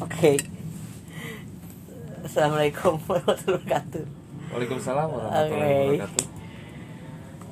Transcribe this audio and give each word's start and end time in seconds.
Oke. 0.00 0.40
Assalamualaikum 2.24 2.96
warahmatullahi 3.04 3.60
wabarakatuh. 3.60 4.04
Waalaikumsalam 4.48 5.08
warahmatullahi 5.12 5.76
wabarakatuh. 6.00 6.26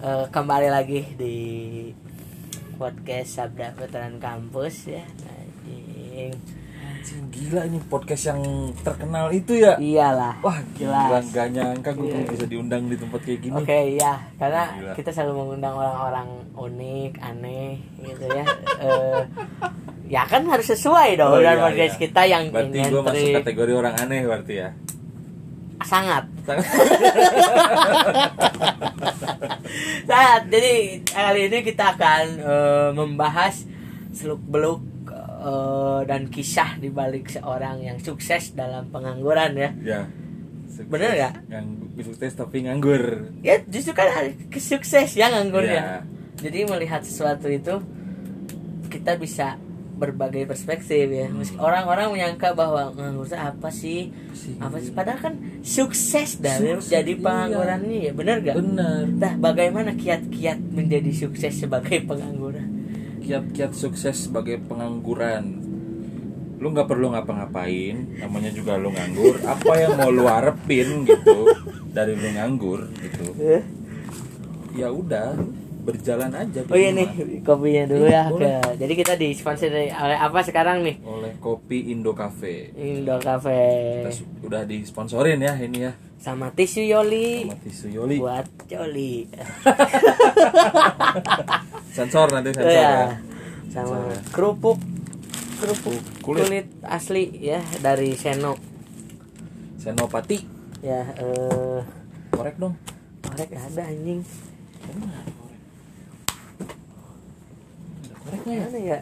Eh, 0.03 0.25
kembali 0.33 0.69
lagi 0.73 1.01
di 1.15 1.37
podcast 2.75 3.37
Sabda 3.37 3.77
Veteran 3.77 4.17
Kampus 4.17 4.89
ya. 4.89 5.05
Anjing. 5.29 6.33
Anjing 6.83 7.23
gila 7.29 7.69
ini 7.69 7.79
podcast 7.85 8.33
yang 8.33 8.41
terkenal 8.81 9.29
itu 9.31 9.53
ya. 9.55 9.77
Iyalah. 9.77 10.41
Wah 10.41 10.57
gila 10.73 11.21
Jelas. 11.21 11.25
gak 11.31 11.49
nyangka 11.53 11.91
gue 11.93 12.09
Iya. 12.09 12.27
bisa 12.27 12.47
diundang 12.49 12.89
di 12.89 12.97
tempat 12.97 13.21
kayak 13.21 13.41
gini. 13.41 13.55
Oke 13.55 13.79
ya, 13.95 14.15
karena 14.41 14.73
Gila. 14.73 14.93
kita 14.97 15.11
selalu 15.13 15.33
mengundang 15.37 15.77
orang-orang 15.77 16.29
unik, 16.57 17.13
aneh, 17.21 17.77
gitu 18.01 18.25
ya. 18.27 18.45
Eh, 18.83 19.21
ya 20.13 20.29
kan 20.29 20.45
harus 20.45 20.69
sesuai 20.69 21.17
dong 21.17 21.33
Oh, 21.33 21.41
dengan 21.41 21.73
iya, 21.73 21.89
iya. 21.89 21.97
kita 21.97 22.23
yang 22.29 22.53
Berarti 22.53 22.79
gue 22.85 23.01
masuk 23.01 23.29
kategori 23.41 23.73
orang 23.73 23.95
aneh 23.97 24.21
berarti 24.29 24.55
ya. 24.61 24.71
sangat. 25.83 26.29
Sangat. 26.47 26.63
Jadi 30.53 30.73
kali 31.03 31.41
ini 31.51 31.59
kita 31.65 31.97
akan 31.97 32.25
eh, 32.39 32.91
membahas 32.95 33.67
seluk 34.13 34.39
beluk 34.45 34.83
dan 36.07 36.31
kisah 36.31 36.79
di 36.79 36.87
balik 36.87 37.27
seorang 37.27 37.83
yang 37.83 37.99
sukses 37.99 38.55
dalam 38.55 38.87
pengangguran 38.95 39.59
ya. 39.59 39.71
ya. 39.83 40.01
Sukses. 40.71 40.87
Bener 40.87 41.11
nggak? 41.19 41.35
Yang 41.51 41.67
sukses 42.15 42.33
tapi 42.39 42.63
nganggur. 42.63 43.35
Ya 43.43 43.59
justru 43.67 43.91
kan 43.91 44.07
ada 44.07 44.31
kesukses 44.55 45.19
ya 45.19 45.35
nganggurnya. 45.35 45.83
Iya. 45.83 45.99
Jadi 46.47 46.59
melihat 46.71 47.03
sesuatu 47.03 47.51
itu 47.51 47.75
kita 48.87 49.19
bisa 49.19 49.59
berbagai 50.03 50.51
perspektif 50.51 51.07
ya. 51.07 51.31
Meski 51.31 51.55
orang-orang 51.63 52.11
menyangka 52.11 52.51
bahwa 52.59 52.91
nganggur 52.91 53.31
itu 53.31 53.39
apa 53.39 53.69
sih? 53.71 54.11
Apa 54.59 54.83
sih? 54.83 54.91
Padahal 54.91 55.21
kan 55.23 55.35
sukses 55.63 56.43
dari 56.43 56.75
Sukses, 56.75 56.91
jadi 56.91 57.15
iya. 57.15 57.23
pengangguran 57.23 57.81
ini 57.87 57.99
ya. 58.11 58.13
Bener 58.13 58.37
gak? 58.43 58.57
Bener. 58.59 59.03
Nah, 59.15 59.33
bagaimana 59.39 59.95
kiat-kiat 59.95 60.59
menjadi 60.59 61.11
sukses 61.15 61.55
sebagai 61.55 62.03
pengangguran? 62.03 62.67
Kiat-kiat 63.23 63.73
sukses 63.79 64.27
sebagai 64.27 64.59
pengangguran. 64.67 65.63
Lu 66.59 66.71
nggak 66.71 66.91
perlu 66.91 67.15
ngapa-ngapain, 67.15 68.19
namanya 68.19 68.51
juga 68.51 68.79
lu 68.79 68.91
nganggur. 68.91 69.39
Apa 69.47 69.73
yang 69.79 69.99
mau 69.99 70.11
lu 70.11 70.27
harapin 70.27 71.07
gitu 71.07 71.47
dari 71.95 72.19
lu 72.19 72.29
nganggur 72.35 72.91
gitu? 72.99 73.27
ya 74.73 74.89
udah 74.89 75.37
berjalan 75.83 76.31
aja 76.31 76.63
Oh 76.63 76.73
iya 76.73 76.89
nih 76.91 77.43
kopinya 77.43 77.85
dulu 77.85 78.07
ya. 78.07 78.25
Iya. 78.25 78.31
Oke. 78.31 78.51
Jadi 78.79 78.93
kita 78.95 79.13
disponsori 79.15 79.89
oleh 79.89 80.17
apa 80.17 80.39
sekarang 80.41 80.81
nih? 80.81 80.97
oleh 81.03 81.33
kopi 81.37 81.89
Indo 81.89 82.13
Cafe 82.13 82.71
Indo 82.73 83.17
Cafe 83.19 83.61
kita 84.07 84.11
udah 84.43 84.63
disponsorin 84.63 85.39
ya 85.39 85.53
ini 85.57 85.83
ya 85.83 85.93
sama 86.17 86.49
tisu 86.49 86.81
Yoli 86.81 87.45
sama 87.45 87.57
tisu 87.59 87.87
Yoli 87.91 88.17
buat 88.17 88.47
Yoli. 88.69 89.27
sensor 91.93 92.27
nanti 92.31 92.49
Oh 92.51 92.55
sensor 92.55 92.73
ya. 92.73 92.81
ya 92.81 93.07
Sama 93.69 93.91
Sensor 93.91 94.03
ya. 94.07 94.19
kerupuk 94.31 94.79
kerupuk 95.59 95.99
Kulit. 96.21 96.45
kulit. 96.45 96.67
asli 96.81 97.29
ya 97.35 97.59
dari 97.79 98.15
Seno. 98.15 98.55
Senopati 99.77 100.39
Ya 100.81 101.03
eh 101.15 101.81
korek 102.31 102.57
dong 102.57 102.75
korek 103.21 103.51
ada 103.51 103.83
anjing. 103.85 104.23
Ya. 108.23 108.39
Mana 108.47 108.79
ya? 108.79 108.99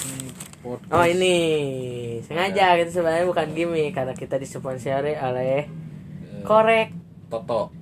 Ini 0.00 0.26
podcast. 0.60 0.92
Oh 0.92 1.04
ini. 1.04 1.36
Sengaja 2.24 2.76
kita 2.76 2.90
sebenarnya 2.92 3.26
bukan 3.26 3.48
gimmick 3.56 3.92
karena 3.92 4.12
kita 4.12 4.36
disponsori 4.36 5.16
oleh 5.16 5.64
Eh, 5.64 6.44
korek. 6.44 6.92
Toto. 7.32 7.72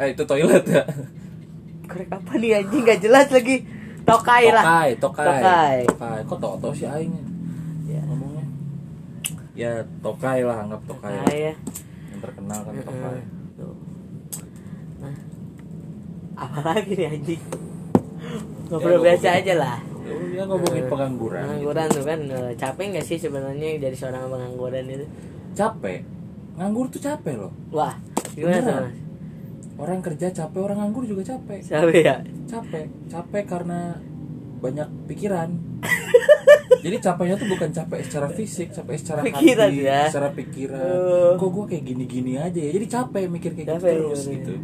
Eh 0.00 0.16
itu 0.16 0.22
toilet 0.24 0.64
ya. 0.64 0.82
Korek 1.90 2.08
apa 2.10 2.32
nih 2.34 2.58
anjing? 2.58 2.82
Nggak 2.82 3.00
jelas 3.04 3.28
lagi. 3.30 3.62
Tokai 4.02 4.50
lah. 4.50 4.64
Tokai 4.64 4.90
tokai. 4.98 5.26
Tokai. 5.26 5.76
tokai. 5.86 6.18
Kok 6.24 6.38
Toto 6.40 6.68
sih 6.72 6.86
aing? 6.88 7.14
Ya, 7.86 8.00
ngomongnya? 8.02 8.44
Ya 9.54 9.72
tokai 10.02 10.42
lah 10.42 10.66
anggap 10.66 10.82
tokai 10.88 11.12
lah. 11.14 11.22
tokai 11.22 11.38
ya. 11.38 11.54
Yang 12.10 12.20
terkenal 12.24 12.58
kan 12.64 12.72
tokai. 12.82 13.18
Tuh. 13.56 13.74
nah. 14.98 15.14
Apa 16.36 16.58
lagi 16.74 16.92
nih 16.94 17.06
anjing 17.12 17.42
ngobrol 18.66 18.92
Ya, 18.92 19.04
biasa 19.04 19.28
aja 19.36 19.54
lah. 19.54 19.76
Ya 20.06 20.42
ngomongin 20.44 20.84
pengangguran. 20.86 21.42
pengangguran 21.42 21.86
tuh 21.88 22.04
kan 22.04 22.20
eh, 22.26 22.52
capek 22.54 22.84
nggak 22.92 23.04
sih 23.04 23.16
sebenarnya 23.16 23.68
jadi 23.78 23.96
seorang 23.96 24.28
pengangguran 24.28 24.84
itu? 24.86 25.06
Capek? 25.52 25.98
Nganggur 26.54 26.86
tuh 26.88 27.00
capek 27.00 27.34
loh. 27.36 27.52
Wah 27.70 27.94
gimana 28.32 28.60
tuh 28.60 28.74
mas? 28.76 28.94
Orang 29.76 30.00
kerja 30.00 30.30
capek 30.30 30.60
orang 30.62 30.78
nganggur 30.80 31.04
juga 31.04 31.22
capek. 31.26 31.60
Capek 31.60 32.02
ya? 32.02 32.16
Capek. 32.46 32.86
Capek 33.06 33.44
karena 33.44 33.98
banyak 34.58 34.88
pikiran. 35.06 35.50
Jadi 36.84 36.96
capeknya 36.98 37.34
tuh 37.34 37.48
bukan 37.48 37.70
capek 37.70 38.00
secara 38.00 38.28
fisik 38.28 38.68
capek 38.70 38.94
secara 38.94 39.20
Pikiran 39.20 39.68
hati 39.68 39.82
ya. 39.82 40.00
secara 40.06 40.30
pikiran. 40.30 40.78
Oh. 40.78 41.34
kok 41.34 41.48
gue 41.50 41.64
kayak 41.66 41.84
gini-gini 41.84 42.32
aja 42.36 42.56
ya? 42.56 42.70
Jadi 42.70 42.86
capek 42.86 43.24
mikir 43.26 43.50
kayak 43.52 43.68
Capek, 43.74 43.90
gitu 43.90 44.00
terus 44.02 44.20
bener. 44.22 44.34
gitu 44.36 44.54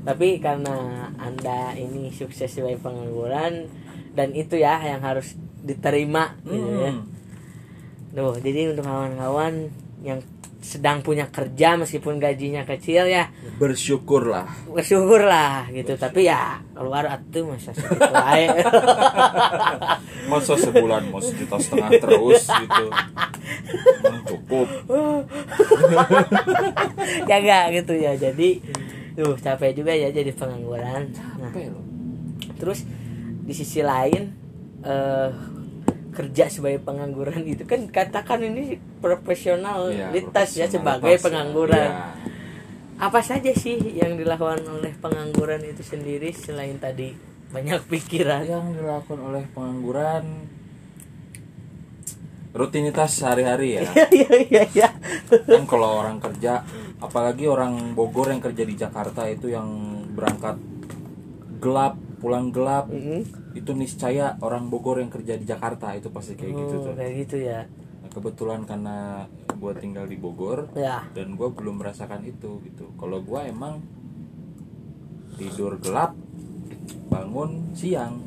tapi 0.00 0.40
karena 0.40 1.08
anda 1.20 1.76
ini 1.76 2.08
sukses 2.14 2.48
sebagai 2.48 2.80
pengangguran 2.80 3.68
dan 4.16 4.32
itu 4.32 4.58
ya 4.58 4.80
yang 4.80 5.04
harus 5.04 5.36
diterima 5.60 6.34
gitu 6.48 6.70
ya. 6.80 6.92
Hmm. 6.96 7.04
Duh, 8.10 8.34
jadi 8.42 8.74
untuk 8.74 8.88
kawan-kawan 8.88 9.70
yang 10.02 10.18
sedang 10.60 11.00
punya 11.00 11.24
kerja 11.32 11.80
meskipun 11.80 12.20
gajinya 12.20 12.68
kecil 12.68 13.08
ya 13.08 13.32
bersyukurlah. 13.56 14.68
bersyukur 14.68 15.24
lah 15.24 15.64
gitu. 15.72 15.96
Tapi 15.96 16.28
ya 16.28 16.60
keluar 16.76 17.08
atuh 17.08 17.48
masa 17.48 17.72
segitu 17.72 18.12
aja. 18.12 18.60
Masa 20.30 20.54
sebulan 20.54 21.10
mau 21.10 21.18
sejuta 21.18 21.56
setengah 21.58 21.90
terus 21.96 22.44
gitu. 22.44 22.84
Emang 24.04 24.22
cukup. 24.28 24.68
Ya 27.26 27.36
enggak 27.40 27.64
gitu 27.82 27.94
ya 27.96 28.12
jadi 28.14 28.60
tuh 29.16 29.36
capek 29.38 29.72
juga 29.76 29.92
ya 29.94 30.08
jadi 30.10 30.30
pengangguran. 30.34 31.10
Nah 31.40 31.50
loh. 31.54 31.84
terus 32.60 32.84
di 33.44 33.52
sisi 33.56 33.80
lain 33.80 34.30
eh 34.84 35.30
kerja 36.10 36.50
sebagai 36.50 36.82
pengangguran 36.82 37.46
itu 37.46 37.62
kan 37.64 37.86
katakan 37.86 38.42
ini 38.42 38.76
profesionalitas 38.98 40.58
ya 40.58 40.66
profesionalitas 40.66 40.68
sebagai 40.68 41.14
ya. 41.16 41.22
pengangguran. 41.22 41.90
Iya. 41.90 42.08
apa 43.00 43.24
saja 43.24 43.48
sih 43.56 43.80
yang 43.96 44.20
dilakukan 44.20 44.60
oleh 44.68 44.92
pengangguran 45.00 45.64
itu 45.64 45.80
sendiri 45.80 46.36
selain 46.36 46.76
tadi 46.76 47.16
banyak 47.48 47.88
pikiran? 47.88 48.44
Yang 48.44 48.66
dilakukan 48.76 49.20
oleh 49.24 49.44
pengangguran 49.56 50.24
rutinitas 52.50 53.16
sehari-hari 53.22 53.78
ya. 53.78 53.88
Iya 54.20 54.30
iya 54.50 54.62
iya. 54.74 54.88
Kan 55.30 55.64
kalau 55.64 56.02
orang 56.02 56.18
kerja 56.18 56.60
apalagi 57.00 57.44
orang 57.44 57.92
Bogor 57.92 58.28
yang 58.28 58.38
kerja 58.38 58.62
di 58.62 58.74
Jakarta 58.74 59.24
itu 59.24 59.48
yang 59.48 59.68
berangkat 60.10 60.60
gelap 61.58 61.96
pulang 62.16 62.48
gelap 62.48 62.86
Mm-mm. 62.86 63.24
itu 63.52 63.70
niscaya 63.72 64.36
orang 64.38 64.68
Bogor 64.68 65.00
yang 65.00 65.08
kerja 65.08 65.34
di 65.34 65.44
Jakarta 65.44 65.92
itu 65.92 66.08
pasti 66.08 66.34
kayak 66.34 66.52
gitu 66.52 66.74
Oh, 66.74 66.84
tuh. 66.86 66.94
kayak 66.94 67.12
gitu 67.18 67.36
ya. 67.40 67.64
Nah, 68.00 68.10
kebetulan 68.10 68.60
karena 68.62 69.24
gue 69.50 69.72
tinggal 69.74 70.04
di 70.04 70.16
Bogor 70.16 70.68
ya. 70.72 71.04
dan 71.10 71.32
gue 71.32 71.48
belum 71.48 71.80
merasakan 71.80 72.20
itu 72.22 72.60
gitu. 72.62 72.92
Kalau 72.94 73.20
gue 73.20 73.40
emang 73.42 73.80
tidur 75.34 75.80
gelap 75.80 76.12
bangun 77.08 77.72
siang 77.72 78.20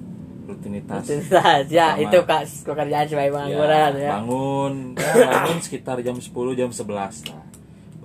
rutinitas. 0.44 1.06
Rutinitas, 1.06 1.66
ya 1.70 1.94
Sama- 1.94 2.02
itu 2.02 2.18
kak 2.24 2.42
pekerjaan 2.66 3.06
sebagai 3.06 3.32
pengangguran 3.32 3.92
ya, 3.96 4.10
bangun. 4.12 4.74
Ya, 4.98 5.26
bangun 5.30 5.58
sekitar 5.62 5.98
jam 6.02 6.18
10 6.18 6.34
jam 6.54 6.70
11 6.70 6.90
lah 7.30 7.44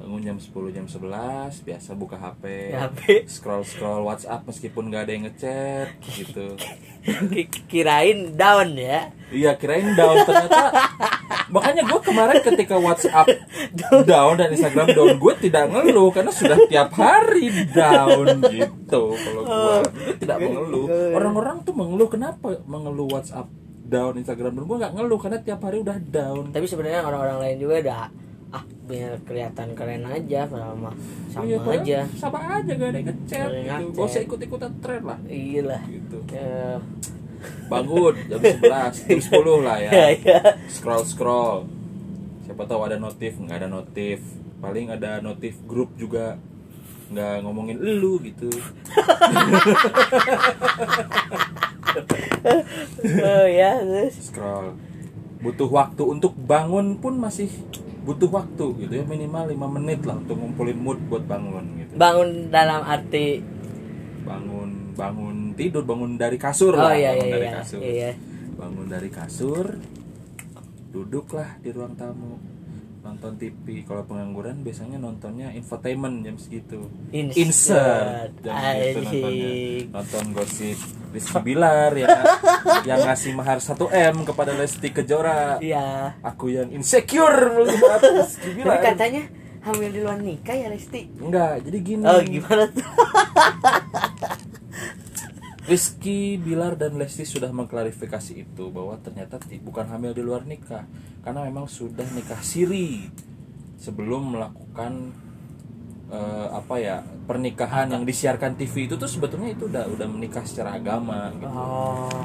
bangun 0.09 0.25
jam 0.25 0.39
10 0.41 0.73
jam 0.73 0.87
11 0.89 1.69
biasa 1.69 1.93
buka 1.93 2.17
HP 2.17 2.73
HP. 2.73 3.29
scroll 3.29 3.61
scroll 3.61 4.09
WhatsApp 4.09 4.41
meskipun 4.49 4.89
nggak 4.89 5.05
ada 5.05 5.13
yang 5.13 5.25
ngechat 5.29 5.89
gitu. 6.09 6.57
Ki- 7.29 7.53
kirain 7.69 8.33
down 8.33 8.73
ya? 8.73 9.13
Iya 9.29 9.61
kirain 9.61 9.93
down. 9.93 10.25
Ternyata 10.25 10.73
makanya 11.53 11.85
gue 11.85 12.01
kemarin 12.01 12.41
ketika 12.41 12.81
WhatsApp 12.81 13.29
down 14.09 14.41
dan 14.41 14.49
Instagram 14.49 14.97
down 14.97 15.21
gue 15.21 15.35
tidak 15.45 15.77
ngeluh 15.77 16.09
karena 16.09 16.33
sudah 16.33 16.57
tiap 16.73 16.89
hari 16.97 17.53
down 17.69 18.41
gitu. 18.49 19.13
Kalau 19.13 19.43
gue 19.45 19.77
gue 20.09 20.17
tidak 20.25 20.41
mengeluh. 20.41 20.89
Orang-orang 21.13 21.69
tuh 21.69 21.77
mengeluh. 21.77 22.09
Kenapa 22.09 22.57
mengeluh 22.65 23.13
WhatsApp 23.13 23.45
down 23.85 24.17
Instagram 24.17 24.57
down? 24.57 24.65
Gue 24.65 24.79
nggak 24.81 24.97
ngeluh 24.97 25.21
karena 25.21 25.37
tiap 25.45 25.61
hari 25.61 25.85
udah 25.85 26.01
down. 26.01 26.49
Tapi 26.49 26.65
sebenarnya 26.65 27.05
orang-orang 27.05 27.45
lain 27.45 27.57
juga 27.61 27.77
ada 27.85 28.09
ah 28.49 28.65
biar 28.85 29.21
kelihatan 29.23 29.77
keren 29.77 30.03
aja 30.03 30.49
padahal 30.49 30.73
mah 30.75 30.97
sama 31.29 31.45
Iya, 31.45 31.57
aja. 31.61 31.99
sama 32.17 32.39
aja 32.41 32.73
gak 32.73 32.89
ada 32.89 32.99
yang 32.99 33.09
ngechat 33.09 33.49
gitu. 33.53 33.93
Gak 33.93 34.07
usah 34.07 34.23
ikut-ikutan 34.23 34.73
tren 34.81 35.03
lah. 35.05 35.19
Iya 35.25 35.61
lah. 35.67 35.83
Gitu. 35.85 36.19
Eh, 36.33 36.79
bangun 37.69 38.15
jam 38.25 38.41
11 38.41 38.65
jam 38.99 39.19
10 39.21 39.61
lah 39.61 39.77
ya. 39.79 39.91
Ya 39.91 40.07
ya 40.17 40.41
scroll 40.67 41.05
scroll. 41.05 41.69
Siapa 42.43 42.65
tahu 42.65 42.81
ada 42.83 42.97
notif 42.97 43.37
nggak 43.37 43.59
ada 43.59 43.69
notif. 43.69 44.25
Paling 44.59 44.89
ada 44.89 45.21
notif 45.21 45.61
grup 45.63 45.93
juga. 45.95 46.41
Nggak 47.09 47.41
ngomongin 47.41 47.77
lu 47.77 48.17
gitu. 48.21 48.49
Oh 53.19 53.47
ya 53.47 53.81
terus? 53.81 54.31
Scroll. 54.31 54.77
Butuh 55.39 55.69
waktu 55.69 56.03
untuk 56.03 56.35
bangun 56.35 56.99
pun 56.99 57.15
masih 57.15 57.49
butuh 58.09 58.31
waktu 58.33 58.67
gitu 58.89 58.93
ya 58.97 59.05
minimal 59.05 59.53
5 59.53 59.77
menit 59.77 60.01
lah 60.09 60.17
untuk 60.17 60.41
ngumpulin 60.41 60.81
mood 60.81 60.97
buat 61.13 61.29
bangun 61.29 61.65
gitu. 61.77 61.93
Bangun 62.01 62.49
dalam 62.49 62.81
arti 62.89 63.45
bangun 64.25 64.97
bangun 64.97 65.37
tidur 65.53 65.85
bangun 65.85 66.17
dari 66.17 66.41
kasur 66.41 66.73
oh 66.73 66.89
lah 66.89 66.97
iya 66.97 67.13
bangun 67.13 67.29
iya 67.29 67.35
dari 67.37 67.45
iya 67.45 67.53
kasur. 67.61 67.81
iya. 67.85 68.11
Bangun 68.57 68.87
dari 68.89 69.11
kasur 69.13 69.67
duduklah 70.89 71.61
di 71.61 71.69
ruang 71.69 71.93
tamu 72.01 72.58
nonton 73.09 73.41
TV 73.41 73.89
kalau 73.89 74.05
pengangguran 74.05 74.61
biasanya 74.61 75.01
nontonnya 75.01 75.49
infotainment 75.57 76.21
jam 76.21 76.37
segitu. 76.37 76.93
Insert. 77.09 77.41
insert. 77.41 78.33
Jam 78.45 78.55
segitu 78.61 79.01
nontonnya. 79.01 79.51
Nonton 79.97 80.25
gosip 80.37 80.79
Rizky 81.09 81.41
Bilar 81.41 81.93
ya. 81.97 82.09
Yang 82.85 82.99
ngasih 83.09 83.33
mahar 83.33 83.59
1 83.65 83.81
m 84.13 84.17
kepada 84.29 84.53
Lesti 84.53 84.93
Kejora. 84.93 85.57
Iya. 85.65 86.21
Aku 86.21 86.53
yang 86.53 86.69
insecure 86.69 87.65
melihat 87.65 88.05
Rizky 88.05 88.53
tapi 88.53 88.61
Bilar. 88.61 88.85
katanya 88.85 89.23
hamil 89.65 89.91
di 89.91 90.01
luar 90.05 90.21
nikah 90.21 90.55
ya 90.55 90.69
Resti 90.69 91.09
enggak 91.19 91.65
jadi 91.65 91.79
gini. 91.81 92.05
Oh 92.05 92.21
gimana 92.21 92.69
tuh 92.69 92.85
Rizky 95.69 96.41
Bilar 96.41 96.81
dan 96.81 96.97
Lesti 96.97 97.29
sudah 97.29 97.53
mengklarifikasi 97.53 98.33
itu 98.41 98.73
bahwa 98.73 98.97
ternyata 99.05 99.37
bukan 99.61 99.85
hamil 99.93 100.17
di 100.17 100.25
luar 100.25 100.49
nikah 100.49 100.89
karena 101.21 101.45
memang 101.45 101.69
sudah 101.69 102.09
nikah 102.17 102.41
siri 102.41 103.05
sebelum 103.77 104.33
melakukan 104.33 105.13
eh, 106.09 106.49
apa 106.57 106.75
ya 106.81 107.05
pernikahan 107.29 107.93
yang 107.93 108.09
disiarkan 108.09 108.57
TV 108.57 108.89
itu 108.89 108.97
tuh 108.97 109.13
sebetulnya 109.13 109.53
itu 109.53 109.69
udah 109.69 109.85
udah 109.93 110.09
menikah 110.09 110.41
secara 110.49 110.81
agama 110.81 111.29
gitu. 111.37 111.53
oh 111.53 112.25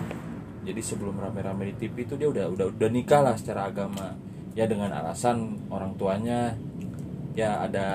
Jadi 0.63 0.79
sebelum 0.79 1.19
rame-rame 1.19 1.75
di 1.75 1.83
TV 1.83 2.07
itu 2.07 2.15
dia 2.15 2.31
udah 2.31 2.47
udah 2.47 2.65
udah 2.71 2.89
nikah 2.95 3.19
lah 3.19 3.35
secara 3.35 3.67
agama 3.67 4.15
ya 4.55 4.63
dengan 4.71 4.95
alasan 4.95 5.67
orang 5.67 5.99
tuanya 5.99 6.55
ya 7.35 7.59
ada 7.59 7.87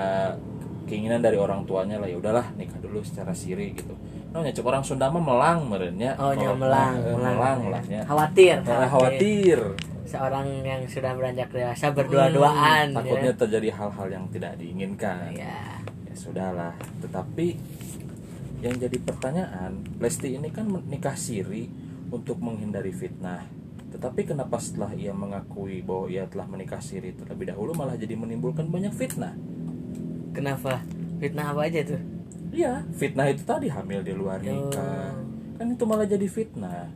keinginan 0.85 1.25
dari 1.25 1.41
orang 1.41 1.65
tuanya 1.65 1.97
lah 1.97 2.05
ya 2.05 2.21
udahlah 2.21 2.53
nikah 2.53 2.77
dulu 2.77 3.01
secara 3.01 3.33
siri 3.33 3.73
gitu. 3.73 3.97
Nah, 4.29 4.45
cek 4.45 4.61
orang 4.61 4.83
Sunda 4.83 5.09
mah 5.09 5.19
melang 5.19 5.65
merenya. 5.65 6.13
oh 6.15 6.29
nya 6.31 6.53
melang 6.53 6.95
Eh, 6.97 7.15
melang 7.15 7.59
lah 7.67 7.81
ya. 7.83 8.05
khawatir 8.05 8.61
Karena 8.61 8.85
khawatir 8.87 9.59
seorang 10.05 10.45
yang 10.61 10.81
sudah 10.85 11.13
beranjak 11.13 11.49
dewasa 11.49 11.89
berdua-duaan 11.89 12.85
Hmm, 12.87 12.97
takutnya 12.99 13.29
ya. 13.29 13.37
terjadi 13.37 13.69
hal-hal 13.71 14.07
yang 14.07 14.25
tidak 14.29 14.53
diinginkan. 14.55 15.33
ya 15.33 15.81
Ya 16.03 16.13
sudahlah, 16.15 16.73
tetapi 16.99 17.57
yang 18.59 18.75
jadi 18.75 18.97
pertanyaan, 18.99 19.71
Lesti 19.97 20.35
ini 20.35 20.49
kan 20.49 20.67
menikah 20.67 21.13
siri 21.15 21.69
untuk 22.09 22.37
menghindari 22.37 22.89
fitnah. 22.91 23.45
Tetapi 23.89 24.27
kenapa 24.27 24.57
setelah 24.57 24.93
ia 24.93 25.09
mengakui 25.11 25.79
bahwa 25.79 26.05
ia 26.05 26.25
telah 26.25 26.45
menikah 26.45 26.77
siri 26.79 27.13
terlebih 27.13 27.49
dahulu 27.49 27.73
malah 27.73 27.93
jadi 27.93 28.13
menimbulkan 28.13 28.67
banyak 28.67 28.93
fitnah? 28.93 29.33
kenapa 30.29 30.85
fitnah 31.17 31.51
apa 31.51 31.65
aja 31.65 31.81
tuh 31.83 32.01
Iya, 32.49 32.81
fitnah 32.91 33.27
itu 33.27 33.43
tadi 33.43 33.67
hamil 33.67 34.01
di 34.01 34.11
luar 34.11 34.39
nikah. 34.39 35.13
Kan 35.55 35.67
itu 35.69 35.83
malah 35.83 36.03
jadi 36.03 36.25
fitnah. 36.25 36.89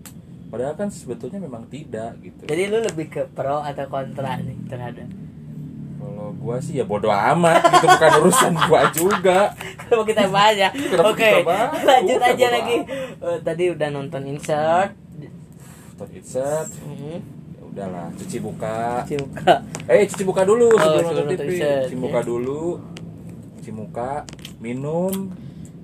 Padahal 0.48 0.74
kan 0.76 0.88
sebetulnya 0.88 1.38
memang 1.38 1.66
tidak 1.66 2.14
gitu. 2.20 2.46
jadi 2.46 2.70
lu 2.70 2.78
lebih 2.80 3.10
ke 3.10 3.26
pro 3.28 3.58
atau 3.60 3.90
kontra 3.90 4.38
nih 4.38 4.54
terhadap 4.68 5.10
Kalau 5.96 6.30
gua 6.36 6.62
sih 6.62 6.78
ya 6.78 6.86
bodoh 6.86 7.10
amat 7.10 7.58
gitu 7.72 7.88
bukan 7.88 8.12
urusan 8.20 8.54
gua 8.64 8.82
juga. 8.92 9.40
Kenapa 9.80 10.04
kita 10.06 10.24
bahas 10.28 10.56
ya? 10.56 10.70
Kenapa 10.70 11.10
Oke, 11.10 11.26
kita 11.26 11.42
bahas? 11.44 11.70
lanjut 11.90 12.18
Udah, 12.18 12.30
aja 12.30 12.48
lagi. 12.50 12.78
Eh, 13.18 13.38
tadi 13.42 13.64
udah 13.68 13.90
nonton 13.90 14.22
insert. 14.28 14.94
Nonton 15.90 16.10
insert, 16.12 16.70
Mhm. 16.84 17.18
ya 17.50 17.62
udahlah, 17.64 18.08
cuci 18.14 18.38
muka. 18.38 18.78
Cuci 19.02 19.16
muka. 19.20 19.52
Eh, 19.88 20.04
cuci 20.06 20.24
muka 20.24 20.42
dulu 20.44 20.66
Oh, 20.68 20.78
sebelum 20.78 21.04
nonton 21.08 21.26
TV. 21.32 21.50
insert, 21.50 21.82
Cuci 21.88 21.96
muka 21.98 22.20
ya. 22.20 22.26
dulu. 22.26 22.64
Cuci 23.56 23.72
muka, 23.72 24.10
minum, 24.64 25.12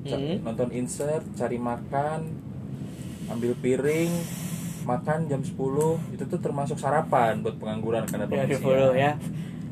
Mhm. 0.01 0.41
nonton 0.41 0.71
insert, 0.71 1.27
cari 1.33 1.59
makan, 1.59 2.31
ambil 3.27 3.51
piring, 3.53 4.09
makan 4.81 5.27
jam 5.27 5.43
10. 5.43 5.99
Itu 6.09 6.23
tuh 6.25 6.39
termasuk 6.39 6.79
sarapan 6.79 7.43
buat 7.43 7.59
pengangguran 7.59 8.07
karena 8.07 8.25
Ya, 8.25 8.31
bangun 8.47 8.57
siang. 8.57 8.95
ya. 8.95 9.11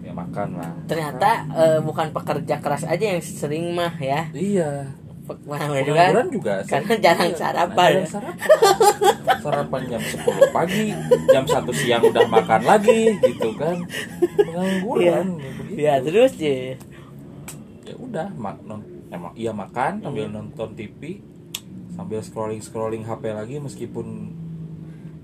Ya 0.04 0.12
makan 0.13 0.48
lah. 0.54 0.71
Ternyata 0.86 1.31
eh, 1.50 1.80
bukan 1.80 2.12
pekerja 2.12 2.56
keras 2.57 2.83
aja 2.83 3.06
yang 3.07 3.19
sering 3.19 3.71
mah 3.71 3.95
ya. 3.98 4.27
Iya. 4.30 4.92
Pe- 5.24 5.36
Pengangguran 5.42 5.83
juga. 5.83 6.24
Juga 6.30 6.54
Karena 6.63 6.94
jarang 6.98 7.27
iya, 7.27 7.36
sarapan 7.38 7.88
ya. 7.89 7.95
jarang 7.98 8.07
sarapan. 8.09 9.38
sarapan 9.38 9.81
jam 9.88 10.01
10 10.01 10.24
pagi 10.50 10.86
jam 11.25 11.44
1 11.45 11.71
siang 11.74 12.04
udah 12.06 12.25
makan 12.25 12.62
lagi 12.63 13.01
gitu 13.21 13.50
kan 13.54 13.75
pengangguran 14.38 15.25
Iya. 15.71 15.92
ya. 15.94 15.95
Ya, 15.95 16.01
terus 16.01 16.31
ya. 16.38 16.75
ya 17.83 17.95
udah 17.98 18.27
mak 18.33 18.59
non 18.62 18.80
emang 19.09 19.31
iya 19.33 19.51
makan 19.51 20.01
sambil 20.01 20.27
nonton 20.27 20.69
TV 20.74 21.24
sambil 21.89 22.19
scrolling 22.19 22.59
scrolling 22.59 23.01
HP 23.01 23.24
lagi 23.30 23.56
meskipun 23.57 24.07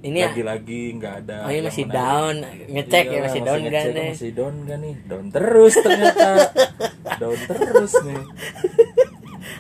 Ini 0.01 0.18
ya. 0.18 0.27
lagi-lagi 0.30 0.81
nggak 0.94 1.15
ada 1.21 1.38
Oh, 1.41 1.51
yang 1.53 1.63
masih 1.63 1.85
menarik. 1.85 1.95
down. 1.95 2.35
Ngecek 2.69 3.06
Iya, 3.06 3.13
ya 3.13 3.19
masih 3.24 3.41
down 3.41 3.59
ngecek, 3.62 3.71
kan 3.74 3.85
nih. 3.94 4.09
masih 4.09 4.31
down 4.33 4.56
kan 4.62 4.80
nih 4.80 4.95
down 5.01 5.25
terus 5.30 5.74
ternyata 5.77 6.30
down 7.21 7.39
terus 7.41 7.94
nih 8.03 8.21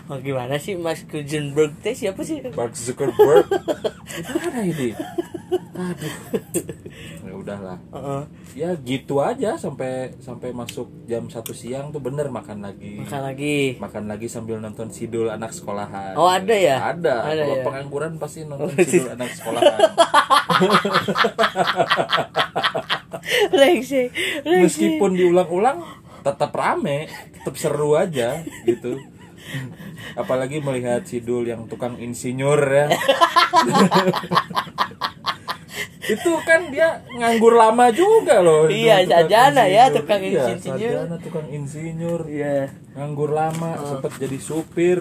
Oh, 0.03 0.19
gimana 0.19 0.55
sih 0.57 0.75
Mas 0.75 0.99
Kuzenberg 1.03 1.79
teh 1.79 1.93
siapa 1.93 2.19
sih? 2.21 2.43
Mark 2.49 2.75
Zuckerberg 2.75 3.47
gimana 4.17 4.59
ini 4.61 4.91
aduh 5.73 6.15
ya 7.19 7.33
udahlah 7.33 7.77
Heeh. 7.89 8.21
ya 8.53 8.69
gitu 8.79 9.17
aja 9.17 9.55
sampai 9.55 10.13
sampai 10.17 10.49
masuk 10.49 10.85
jam 11.03 11.25
satu 11.25 11.49
siang 11.51 11.89
tuh 11.89 11.97
bener 11.97 12.29
makan 12.29 12.61
lagi 12.61 13.01
Makan 13.01 13.21
lagi. 13.23 13.57
makan 13.77 14.05
lagi 14.05 14.27
sambil 14.27 14.57
nonton 14.57 14.87
sidul 14.87 15.27
anak 15.27 15.49
sekolahan 15.49 16.13
Oh, 16.13 16.25
ada 16.25 16.53
ya? 16.53 16.77
ada, 16.87 17.25
Ada 17.25 17.41
kalau 17.43 17.55
ya? 17.55 17.63
pengangguran 17.63 18.11
pasti 18.15 18.45
nonton 18.47 18.69
Oh, 18.69 18.77
sidul 18.77 19.09
anak 19.11 19.29
sekolahan 19.31 19.79
Rengsek. 23.51 24.09
Rengsek. 24.43 24.63
meskipun 24.63 25.11
diulang-ulang 25.13 25.81
tetap 26.21 26.51
rame 26.51 27.09
tetap 27.33 27.55
seru 27.55 27.95
aja 27.95 28.39
gitu 28.63 28.95
apalagi 30.13 30.59
melihat 30.59 31.03
sidul 31.03 31.43
yang 31.43 31.67
tukang 31.67 31.97
insinyur 31.97 32.61
ya 32.63 32.87
itu 36.03 36.31
kan 36.43 36.67
dia 36.67 36.89
nganggur 37.11 37.53
lama 37.53 37.89
juga 37.89 38.39
loh 38.39 38.69
Iya, 38.83 39.03
sarjana 39.03 39.63
ya, 39.63 39.87
insinyur. 39.87 39.95
tukang 39.95 40.21
Iya, 40.21 40.43
insinyur. 40.51 40.91
sarjana 40.93 41.15
tukang 41.17 41.47
insinyur 41.49 42.21
Iya. 42.25 42.57
nganggur 42.93 43.31
lama 43.31 43.71
Oh. 43.75 43.85
sempat 43.89 44.11
jadi 44.17 44.37
supir 44.37 44.99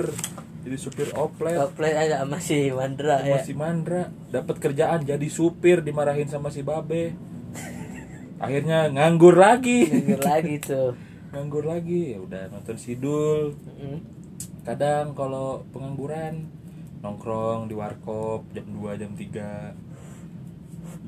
jadi 0.62 0.76
supir 0.76 1.08
oplet 1.12 1.58
Koplet 1.58 1.92
aja 1.92 2.22
masih 2.24 2.70
Mandra 2.72 3.18
ya. 3.20 3.34
masih 3.34 3.52
mandra 3.52 4.02
dapat 4.28 4.56
kerjaan 4.58 5.02
jadi 5.02 5.26
supir 5.26 5.80
dimarahin 5.80 6.26
sama 6.26 6.48
si 6.48 6.62
babe 6.62 7.12
akhirnya 8.38 8.88
nganggur 8.88 9.34
lagi 9.34 9.86
Dengar 9.86 10.22
lagi 10.32 10.58
tuh. 10.58 10.94
nganggur 11.30 11.64
lagi 11.64 12.12
ya 12.12 12.18
udah 12.20 12.42
nonton 12.48 12.76
sidul 12.76 13.54
Mm. 13.74 13.98
kadang 14.62 15.10
kalau 15.12 15.66
pengangguran 15.68 16.46
nongkrong 17.00 17.66
di 17.66 17.74
warkop 17.74 18.46
jam 18.52 18.62
2 18.68 18.94
jam 18.94 19.10
3 19.10 19.74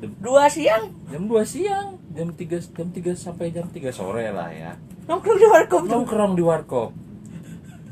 jam, 0.05 0.13
Dua 0.21 0.45
siang? 0.47 0.85
Jam 1.09 1.23
2 1.25 1.43
siang. 1.49 1.89
Jam 2.15 2.29
3 2.31 2.77
jam 2.77 2.89
3 2.93 3.17
sampai 3.17 3.51
jam 3.51 3.67
3 3.67 3.91
sore 3.91 4.29
lah 4.31 4.53
ya. 4.53 4.77
Nongkrong 5.05 5.37
di 5.37 5.47
warkop 5.49 5.83
nongkrong 5.85 6.33
di 6.37 6.45
warkop. 6.45 6.91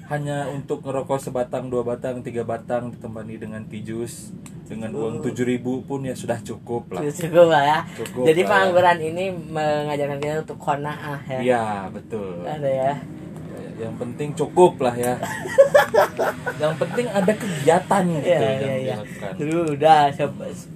Hanya 0.09 0.49
untuk 0.52 0.85
ngerokok 0.85 1.16
sebatang 1.25 1.73
dua 1.73 1.81
batang 1.88 2.21
tiga 2.21 2.45
batang 2.45 2.92
ditemani 2.92 3.40
dengan 3.40 3.64
pijus 3.64 4.28
dengan 4.69 4.92
uang 4.92 5.25
tujuh 5.25 5.45
ribu 5.45 5.85
pun 5.85 6.04
ya 6.04 6.12
sudah 6.16 6.40
cukup 6.40 6.88
lah. 6.92 7.00
Cukup 7.09 7.49
lah 7.49 7.62
ya. 7.64 7.78
Cukup 7.97 8.25
Jadi 8.28 8.40
ya. 8.45 8.49
pengangguran 8.49 8.99
ini 9.00 9.25
mengajarkan 9.33 10.19
kita 10.21 10.35
untuk 10.45 10.59
kona'ah 10.61 11.21
ya. 11.28 11.38
iya 11.40 11.64
betul. 11.92 12.45
Ada 12.45 12.69
ya. 12.69 12.95
Yang 13.83 13.95
penting 13.97 14.31
cukup 14.33 14.79
lah 14.79 14.95
ya 14.95 15.19
yang 16.57 16.79
penting 16.79 17.07
ada 17.07 17.33
kegiatan 17.33 18.03
gitu 18.07 18.25
Iya 18.25 18.39
yang 18.39 19.03
dilakukan 19.03 19.31
Dulu 19.35 19.59
udah 19.75 19.99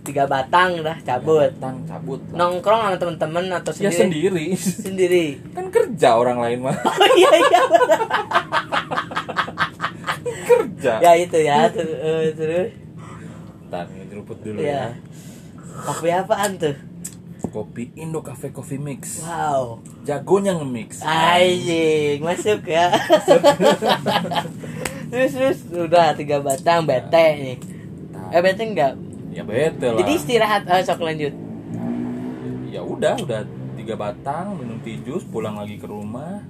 tiga 0.02 0.24
batang 0.26 0.82
dah 0.82 0.96
cabut. 1.00 1.46
Datang, 1.52 1.76
cabut 1.86 2.20
lah. 2.26 2.36
Nongkrong 2.42 2.80
sama 2.82 2.96
temen-temen 2.96 3.44
atau 3.52 3.70
ya 3.72 3.90
sendiri? 3.90 3.94
sendiri 3.94 4.46
Sendiri. 4.58 5.26
kan 5.54 5.66
kerja 5.70 6.08
orang 6.12 6.38
lain 6.38 6.58
mah 6.60 6.74
Oh 6.88 7.08
iya 7.14 7.30
iya. 7.32 7.62
kerja 10.46 10.92
ya 11.00 11.12
itu 11.14 11.38
ya 11.38 11.56
eh, 11.68 12.32
terus 12.32 12.68
Bentar, 13.62 13.84
ngeruput 13.90 14.36
dulu 14.42 14.58
ya 14.58 14.70
ya. 14.70 14.84
kopi 15.84 16.08
apaan 16.08 16.50
tuh 16.56 16.74
Kopi 17.56 17.88
Indo 17.96 18.20
Cafe 18.20 18.52
Coffee 18.52 18.76
Mix. 18.76 19.24
wow 19.24 19.80
Jagonya 20.04 20.52
nge-mix. 20.60 21.00
Anjing, 21.00 22.20
masuk 22.20 22.68
ya. 22.68 22.92
terus 25.10 25.32
terus 25.32 25.58
udah 25.72 26.12
tiga 26.12 26.44
batang 26.44 26.84
bete 26.84 27.26
nih. 27.40 27.56
Eh 28.28 28.40
bete 28.44 28.60
enggak? 28.60 28.92
Ya 29.32 29.40
bete 29.40 29.88
lah. 29.88 29.96
Jadi 30.04 30.12
istirahat 30.20 30.68
oh, 30.68 30.84
sok 30.84 31.00
lanjut. 31.00 31.32
ya 32.68 32.84
udah, 32.84 33.16
udah 33.24 33.40
tiga 33.80 33.96
batang, 33.96 34.60
minum 34.60 34.76
tea 34.84 35.00
jus, 35.00 35.24
pulang 35.24 35.56
lagi 35.56 35.80
ke 35.80 35.88
rumah, 35.88 36.44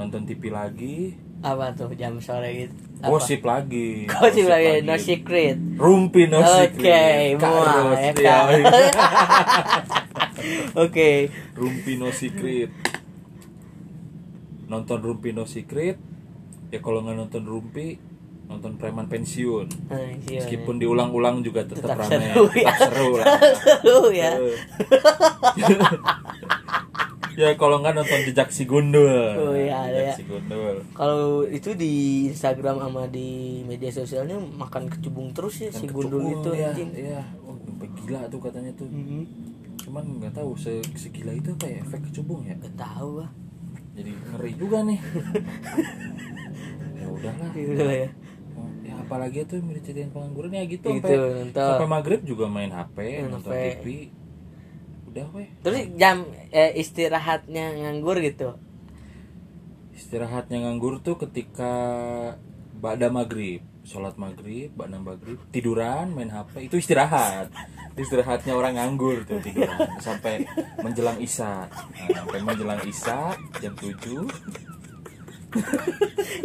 nonton 0.00 0.24
TV 0.24 0.48
lagi, 0.48 1.20
Apa 1.44 1.76
tuh 1.76 1.92
jam 2.00 2.16
sore 2.16 2.64
gitu? 2.64 2.72
Apa? 3.04 3.12
gosip 3.12 3.44
lagi. 3.44 4.08
Gosip 4.08 4.48
lagi, 4.48 4.80
no 4.88 4.96
secret. 4.96 5.60
Rumpi 5.76 6.32
no 6.32 6.40
Oke, 6.40 6.48
secret. 6.64 7.36
mual, 7.36 7.92
Karos, 7.92 8.00
ya 8.00 8.12
ya. 8.16 8.36
kan? 8.48 8.48
Oke. 10.76 11.28
Rumpi 11.54 11.96
no 11.96 12.10
secret. 12.10 12.70
Nonton 14.66 14.98
Rumpi 15.02 15.34
no 15.34 15.44
secret. 15.44 15.98
Ya 16.70 16.78
kalau 16.78 17.02
nggak 17.02 17.18
nonton 17.18 17.42
Rumpi, 17.42 17.98
nonton 18.46 18.78
preman 18.78 19.10
pensiun. 19.10 19.66
Meskipun 20.26 20.78
diulang-ulang 20.78 21.42
juga 21.42 21.66
tetap, 21.66 21.98
Tetap 21.98 22.06
ramai, 22.06 22.30
seru, 22.30 22.46
ya. 22.54 22.70
tetap 22.70 22.90
seru 22.94 23.10
lah. 23.18 23.26
Seru 23.82 24.06
ya. 24.14 24.30
Ya 27.38 27.56
kalau 27.56 27.80
nggak 27.80 27.94
nonton 27.96 28.20
jejak 28.26 28.52
si 28.52 28.68
gundul. 28.68 29.08
Oh, 29.38 29.56
iya, 29.56 29.88
jejak 29.88 30.06
ya. 30.12 30.14
si 30.18 30.24
gundul. 30.28 30.84
Kalau 30.92 31.46
itu 31.48 31.72
di 31.72 32.26
Instagram 32.28 32.82
sama 32.84 33.08
di 33.08 33.62
media 33.64 33.88
sosialnya 33.88 34.36
makan 34.36 34.92
kecubung 34.92 35.32
terus 35.32 35.62
ya 35.62 35.70
si 35.72 35.88
Kan 35.88 35.94
gundul 35.94 36.20
itu 36.26 36.50
ya, 36.52 36.68
anjing. 36.74 36.90
Iya, 36.92 37.22
oh, 37.46 37.56
gila 38.04 38.28
tuh 38.28 38.44
katanya 38.44 38.74
tuh. 38.76 38.84
Mhm. 38.92 39.24
Cuman 39.90 40.22
nggak 40.22 40.38
tahu 40.38 40.54
se 40.54 40.78
segila 40.94 41.34
itu 41.34 41.50
apa 41.50 41.66
ya 41.66 41.82
efek 41.82 42.06
kecubung 42.06 42.46
ya. 42.46 42.54
Gak 42.54 42.78
tahu 42.78 43.26
ah. 43.26 43.30
Jadi 43.98 44.14
ngeri 44.14 44.52
juga 44.54 44.86
nih. 44.86 45.00
ya 47.02 47.06
udahlah. 47.10 47.50
Gitu 47.50 47.82
lah 47.82 47.96
ya. 48.06 48.10
Oh, 48.54 48.70
ya 48.86 48.94
apalagi 49.02 49.42
tuh 49.42 49.58
yang 49.58 49.74
diceritain 49.74 50.14
pengangguran 50.14 50.54
ya 50.54 50.62
gitu, 50.70 50.94
Gitu, 50.94 51.02
sampai 51.02 51.42
nonton. 51.42 51.66
sampai 51.74 51.88
maghrib 51.90 52.20
juga 52.22 52.46
main 52.46 52.70
HP 52.70 52.96
Main 53.18 53.30
nonton 53.34 53.50
HP. 53.50 53.66
TV 53.82 53.86
udah 55.10 55.26
weh 55.34 55.48
Terus 55.66 55.80
jam 55.98 56.22
eh, 56.54 56.70
istirahatnya 56.78 57.82
nganggur 57.82 58.22
gitu. 58.22 58.54
istirahatnya 59.90 60.62
nganggur 60.62 61.02
tuh 61.02 61.18
ketika 61.18 61.72
ba'da 62.78 63.10
maghrib 63.10 63.60
sholat 63.90 64.14
maghrib 64.14 64.70
ba'da 64.78 65.02
maghrib 65.02 65.34
tiduran 65.50 66.14
main 66.14 66.30
HP 66.30 66.70
itu 66.70 66.78
istirahat. 66.78 67.50
Itu 67.98 68.06
istirahatnya 68.06 68.54
orang 68.54 68.78
nganggur 68.78 69.26
tuh 69.26 69.42
tiduran 69.42 69.98
sampai 69.98 70.46
menjelang 70.78 71.18
isya. 71.18 71.66
Nah, 71.66 72.22
sampai 72.22 72.38
menjelang 72.46 72.78
isya 72.86 73.34
jam 73.58 73.74
7 73.74 73.90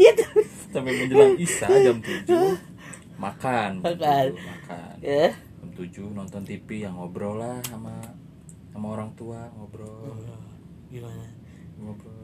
Iya 0.01 0.11
sampai 0.73 0.91
menjelang 0.97 1.37
isya 1.37 1.69
jam 1.69 2.01
7 2.01 2.57
makan. 3.21 3.71
Makan. 3.85 4.25
makan. 4.33 4.93
Ya. 5.05 5.29
jam 5.61 5.69
7 5.77 6.17
nonton 6.17 6.41
TV 6.41 6.81
yang 6.81 6.97
ngobrol 6.97 7.37
lah 7.37 7.61
sama 7.69 7.93
sama 8.73 8.87
orang 8.97 9.13
tua 9.13 9.53
ngobrol. 9.53 10.17
Gimana? 10.89 11.29
ngobrol 11.75 12.14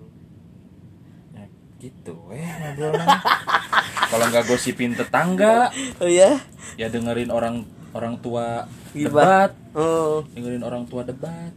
gitu 1.82 2.30
eh 2.30 2.46
kalau 4.08 4.26
nggak 4.28 4.46
gosipin 4.46 4.94
tetangga 4.94 5.74
Oh 5.98 6.06
ya? 6.06 6.38
ya 6.76 6.88
dengerin 6.88 7.28
orang 7.28 7.66
orang 7.92 8.16
tua 8.20 8.70
Gibah. 8.94 9.50
debat 9.50 9.52
Oh. 9.74 10.22
dengerin 10.30 10.62
orang 10.62 10.86
tua 10.86 11.02
debat 11.02 11.50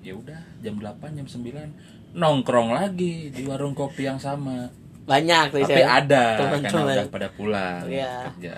ya 0.00 0.14
udah 0.14 0.40
jam 0.58 0.78
8 0.78 0.94
jam 1.12 1.26
9 1.26 2.14
nongkrong 2.14 2.70
lagi 2.70 3.28
di 3.28 3.42
warung 3.42 3.74
kopi 3.74 4.04
yang 4.04 4.16
sama 4.16 4.70
Banyak 5.04 5.50
tapi 5.50 5.64
saya. 5.64 5.98
ada 5.98 6.24
karena 6.38 6.68
Teman-teman. 6.68 6.94
udah 6.94 7.06
pada 7.08 7.28
pulang 7.30 7.82
Iya. 7.84 8.30
kerja 8.30 8.56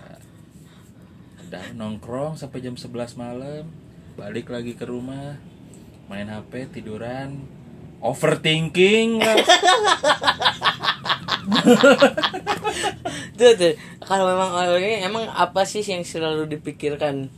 udah 1.44 1.64
nongkrong 1.74 2.34
sampai 2.34 2.60
jam 2.60 2.74
11 2.74 2.92
malam 3.16 3.64
balik 4.14 4.46
lagi 4.46 4.74
ke 4.74 4.84
rumah 4.84 5.34
main 6.06 6.26
HP 6.26 6.50
tiduran 6.72 7.42
overthinking 8.00 9.20
lah. 9.20 9.36
Tuh 13.38 13.52
tuh. 13.56 13.74
Kalau 14.04 14.24
memang 14.26 14.50
orangnya 14.52 15.06
emang 15.06 15.24
apa 15.30 15.64
sih 15.64 15.84
yang 15.86 16.04
selalu 16.04 16.50
dipikirkan 16.58 17.30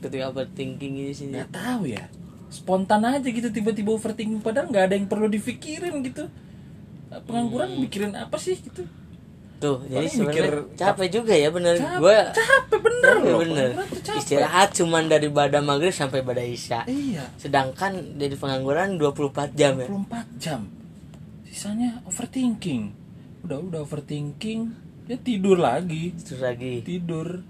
ketika 0.00 0.32
overthinking 0.32 0.94
ini 0.96 1.12
sih? 1.12 1.28
nggak 1.28 1.52
tahu 1.52 1.90
ya 1.92 2.08
spontan 2.50 3.06
aja 3.06 3.22
gitu 3.30 3.48
tiba-tiba 3.54 3.94
overthinking 3.94 4.42
padahal 4.42 4.66
nggak 4.68 4.84
ada 4.90 4.94
yang 4.98 5.06
perlu 5.06 5.30
dipikirin 5.30 6.02
gitu 6.02 6.26
pengangguran 7.26 7.78
mikirin 7.78 8.18
apa 8.18 8.34
sih 8.42 8.58
gitu 8.58 8.82
Tuh, 9.60 9.84
jadi 9.84 10.02
Paling 10.02 10.08
sebenarnya 10.10 10.72
capek 10.74 11.08
juga 11.12 11.32
ya 11.32 11.48
bener. 11.48 11.76
capek, 11.76 12.00
Gua 12.00 12.16
capek 12.32 12.78
bener 12.80 13.12
capek 13.12 13.24
loh 13.26 13.38
bener. 13.38 13.68
capek. 13.94 14.16
Istirahat 14.16 14.68
cuman 14.72 15.04
dari 15.04 15.28
pada 15.28 15.60
maghrib 15.60 15.92
sampai 15.92 16.20
pada 16.20 16.40
isya. 16.40 16.82
iya 16.86 17.28
Sedangkan 17.36 17.92
dari 18.16 18.32
pengangguran 18.34 18.96
24 18.96 19.52
jam 19.52 19.76
ya. 19.76 19.86
24 19.86 20.40
jam 20.40 20.60
sisanya 21.44 22.00
overthinking 22.04 22.94
udah 23.42 23.58
udah 23.60 23.80
overthinking 23.82 24.72
ya 25.04 25.18
tidur 25.18 25.58
lagi 25.58 26.14
Terus 26.16 26.40
lagi. 26.40 26.80
tidur 26.80 27.42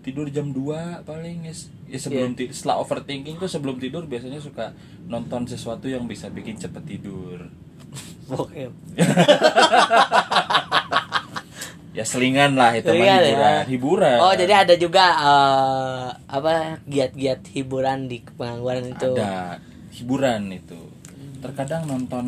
tidur 0.00 0.24
jam 0.26 0.48
2 0.48 0.56
paling 1.02 1.42
ya, 1.42 1.54
ya 1.86 1.98
sebelum 1.98 2.32
Iya. 2.32 2.38
ti- 2.38 2.52
setelah 2.54 2.80
overthinking 2.80 3.36
tuh 3.36 3.44
sebelum 3.46 3.76
tidur 3.76 4.04
biasanya 4.04 4.38
suka 4.38 4.72
nonton 5.04 5.44
sesuatu 5.44 5.84
yang 5.84 6.04
bisa 6.04 6.28
bikin 6.28 6.56
cepet 6.56 6.80
tidur 6.86 7.44
Bokep. 8.26 8.72
ya 11.98 12.04
selingan 12.04 12.54
lah 12.54 12.70
itu 12.72 12.86
mah 12.86 12.94
Selingan 12.94 13.18
ya. 13.18 13.26
hiburan 13.26 13.62
hiburan 13.66 14.18
Oh, 14.20 14.30
jadi 14.32 14.52
ada 14.62 14.74
juga 14.74 15.04
eh, 15.18 16.06
apa 16.30 16.52
giat-giat 16.86 17.42
hiburan 17.50 18.06
di 18.06 18.22
pengangguran 18.22 18.94
itu. 18.94 19.10
ada 19.12 19.58
hiburan 19.90 20.46
itu 20.48 20.78
terkadang 21.38 21.82
nonton 21.84 22.26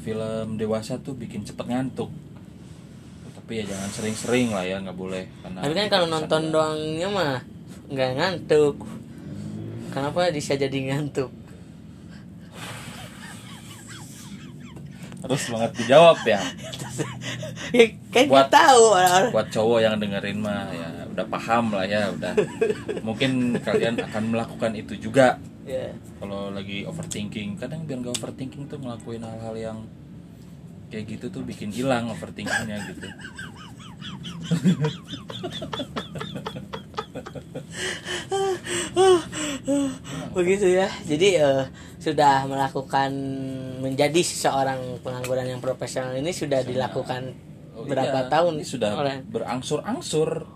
film 0.00 0.56
dewasa 0.56 0.96
tuh 0.98 1.12
bikin 1.12 1.44
cepet 1.44 1.64
ngantuk 1.64 2.08
tapi 3.34 3.60
ya 3.60 3.68
jangan 3.68 3.90
sering-sering 3.92 4.48
lah 4.48 4.64
ya 4.64 4.80
nggak 4.80 4.96
boleh 4.96 5.28
karena 5.42 5.58
Tapi 5.60 5.72
kan 5.74 5.86
kalau 5.90 6.06
nonton 6.08 6.42
doangnya 6.48 7.08
mah 7.08 7.36
nggak 7.84 8.10
ngantuk. 8.16 8.76
Kenapa 9.92 10.32
bisa 10.32 10.56
jadi 10.56 10.72
ngantuk? 10.72 11.28
Terus 15.24 15.44
banget 15.48 15.70
dijawab 15.80 16.18
ya. 16.24 16.40
Ya, 17.74 17.90
kan 18.14 18.30
Buat- 18.30 18.54
tahu 18.54 18.94
buat 19.34 19.50
cowok 19.50 19.82
yang 19.82 19.98
dengerin 19.98 20.38
mah 20.38 20.70
ya 20.70 21.10
udah 21.10 21.26
paham 21.26 21.74
lah 21.74 21.82
ya 21.82 22.06
udah. 22.14 22.30
Mungkin 23.02 23.58
kalian 23.58 23.98
akan 23.98 24.30
melakukan 24.30 24.78
itu 24.78 24.94
juga. 24.94 25.42
Ya. 25.64 25.96
kalau 26.20 26.52
lagi 26.52 26.84
overthinking 26.84 27.56
kadang 27.56 27.88
biar 27.88 28.04
nggak 28.04 28.20
overthinking 28.20 28.68
tuh 28.68 28.76
ngelakuin 28.78 29.24
hal-hal 29.24 29.56
yang 29.56 29.78
kayak 30.92 31.16
gitu 31.16 31.32
tuh 31.32 31.40
bikin 31.40 31.72
hilang 31.72 32.12
overthinkingnya 32.12 32.84
gitu. 32.84 33.08
Begitu 40.34 40.66
ya. 40.68 40.88
Jadi 41.06 41.28
eh, 41.38 41.62
sudah 42.04 42.44
melakukan 42.44 43.10
menjadi 43.80 44.20
seseorang 44.20 45.00
pengangguran 45.00 45.56
yang 45.56 45.60
profesional 45.64 46.12
ini 46.12 46.36
sudah 46.36 46.60
dilakukan 46.60 47.32
Oh 47.74 47.82
berapa 47.82 48.20
iya, 48.26 48.30
tahun? 48.30 48.52
Ini 48.62 48.66
sudah 48.66 48.90
oleh 48.94 49.16
berangsur-angsur 49.26 50.46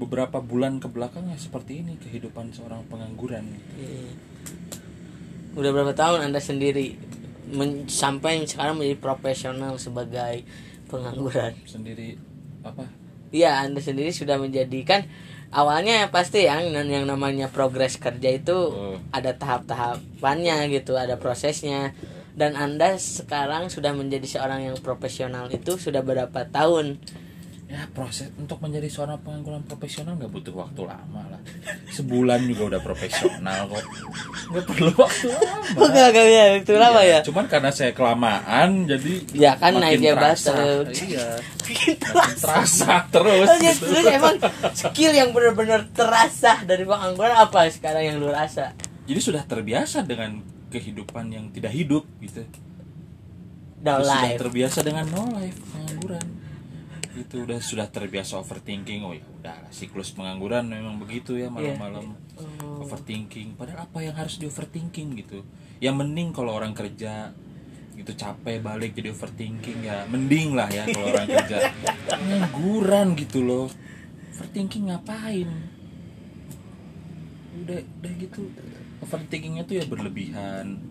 beberapa 0.00 0.40
bulan 0.40 0.80
ke 0.80 0.88
belakangnya 0.88 1.36
seperti 1.36 1.84
ini 1.84 2.00
kehidupan 2.00 2.56
seorang 2.56 2.88
pengangguran. 2.88 3.44
Iya. 3.76 4.10
Udah 5.54 5.70
berapa 5.70 5.92
tahun 5.92 6.32
Anda 6.32 6.40
sendiri 6.40 6.96
men- 7.52 7.86
sampai 7.86 8.48
sekarang 8.48 8.80
menjadi 8.80 8.98
profesional 8.98 9.76
sebagai 9.76 10.42
pengangguran? 10.88 11.52
sendiri 11.68 12.16
apa? 12.64 12.88
Iya, 13.28 13.66
Anda 13.66 13.84
sendiri 13.84 14.10
sudah 14.14 14.40
menjadikan 14.40 15.04
awalnya 15.54 16.10
pasti 16.10 16.44
yang 16.44 16.74
yang 16.74 17.06
namanya 17.06 17.46
progres 17.48 17.96
kerja 17.96 18.30
itu 18.34 18.58
Oh. 18.74 18.98
ada 19.14 19.32
tahap-tahapannya 19.38 20.68
gitu, 20.74 20.98
ada 20.98 21.14
prosesnya. 21.16 21.94
Dan 22.34 22.58
Anda 22.58 22.98
sekarang 22.98 23.70
sudah 23.70 23.94
menjadi 23.94 24.26
seorang 24.26 24.66
yang 24.66 24.76
profesional 24.82 25.46
itu 25.54 25.78
sudah 25.78 26.02
berapa 26.02 26.50
tahun? 26.50 26.98
Ya 27.64 27.80
proses 27.90 28.28
untuk 28.36 28.60
menjadi 28.60 28.86
seorang 28.86 29.16
pengangguran 29.18 29.64
profesional 29.64 30.14
nggak 30.14 30.28
butuh 30.28 30.52
waktu 30.54 30.84
lama 30.84 31.22
lah 31.26 31.40
sebulan 31.88 32.44
juga 32.44 32.62
udah 32.70 32.80
profesional 32.80 33.66
kok 33.66 33.84
nggak 34.52 34.64
perlu 34.64 34.92
waktu 34.92 35.26
lama 35.32 35.64
Oh, 35.74 35.88
gak, 35.88 36.08
gak, 36.12 36.26
ya, 36.28 36.44
itu 36.54 36.72
lama 36.76 37.00
Iya, 37.00 37.18
ya? 37.18 37.18
cuman 37.24 37.48
karena 37.48 37.70
saya 37.72 37.90
kelamaan 37.90 38.84
jadi 38.84 39.12
Ya 39.32 39.56
kan 39.56 39.74
naiknya 39.74 40.12
terasa. 40.12 40.52
iya 40.92 41.40
Gitu. 41.64 42.04
makin 42.04 42.36
terasa 42.36 43.08
terus 43.08 43.48
Oh, 43.48 43.56
gitu. 43.56 43.84
terus 43.88 44.04
emang 44.06 44.36
skill 44.70 45.12
yang 45.12 45.32
benar-benar 45.32 45.88
terasa 45.90 46.60
dari 46.62 46.84
pengangguran 46.84 47.32
apa 47.34 47.64
sekarang 47.68 48.04
yang 48.04 48.16
lu 48.18 48.28
rasa? 48.28 48.76
jadi 49.04 49.18
sudah 49.18 49.42
terbiasa 49.42 50.04
dengan 50.04 50.44
kehidupan 50.68 51.32
yang 51.32 51.48
tidak 51.48 51.72
hidup 51.72 52.04
gitu 52.20 52.44
No 53.80 53.98
Terus 53.98 54.08
sudah 54.10 54.32
terbiasa 54.38 54.78
dengan 54.80 55.04
no 55.08 55.24
life 55.34 55.56
pengangguran 55.66 56.24
itu 57.22 57.46
udah 57.46 57.58
sudah 57.62 57.86
terbiasa 57.86 58.42
overthinking. 58.42 59.06
Oh 59.06 59.14
ya 59.14 59.22
udah 59.22 59.70
siklus 59.70 60.10
pengangguran 60.10 60.66
memang 60.66 60.98
begitu 60.98 61.38
ya 61.38 61.46
malam-malam. 61.52 62.18
Oh. 62.34 62.82
overthinking. 62.82 63.54
Padahal 63.54 63.86
apa 63.86 63.98
yang 64.02 64.18
harus 64.18 64.42
di 64.42 64.50
overthinking 64.50 65.14
gitu? 65.22 65.46
Ya 65.78 65.94
mending 65.94 66.34
kalau 66.34 66.58
orang 66.58 66.74
kerja 66.74 67.30
gitu 67.94 68.10
capek 68.10 68.58
balik 68.58 68.98
jadi 68.98 69.14
overthinking 69.14 69.86
ya 69.86 70.02
mending 70.10 70.58
lah 70.58 70.66
ya 70.66 70.82
kalau 70.90 71.14
orang 71.14 71.28
kerja. 71.30 71.70
Pengangguran 72.10 73.14
gitu 73.14 73.38
loh. 73.46 73.66
Overthinking 74.34 74.90
ngapain? 74.90 75.50
Udah 77.62 77.78
udah 77.78 78.12
gitu. 78.18 78.42
Overthinkingnya 79.04 79.62
tuh 79.62 79.78
ya 79.78 79.84
berlebihan. 79.86 80.82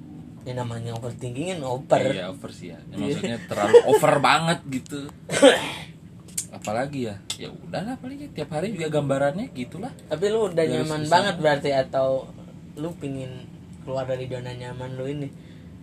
Ya 0.44 0.54
namanya 0.56 0.96
overthinking 0.96 1.56
kan 1.56 1.62
over. 1.64 2.04
Iya 2.04 2.32
over 2.32 2.52
sih 2.52 2.72
ya. 2.72 2.80
Ya, 2.92 2.96
Maksudnya 3.00 3.38
terlalu 3.52 3.76
over 3.84 4.14
banget 4.24 4.60
gitu. 4.72 5.00
Apalagi 6.54 7.10
ya, 7.10 7.18
ya 7.42 7.50
udahlah 7.50 7.98
paling 7.98 8.22
ya, 8.22 8.30
tiap 8.30 8.54
hari 8.54 8.78
juga 8.78 9.02
gambarannya 9.02 9.50
gitulah. 9.58 9.90
Tapi 10.06 10.26
lu 10.30 10.54
udah 10.54 10.62
nyaman 10.62 11.10
banget 11.10 11.36
berarti 11.42 11.70
atau 11.74 12.30
lu 12.78 12.94
pingin 13.02 13.50
keluar 13.82 14.06
dari 14.06 14.30
zona 14.30 14.54
nyaman 14.54 14.94
lu 14.94 15.10
ini? 15.10 15.34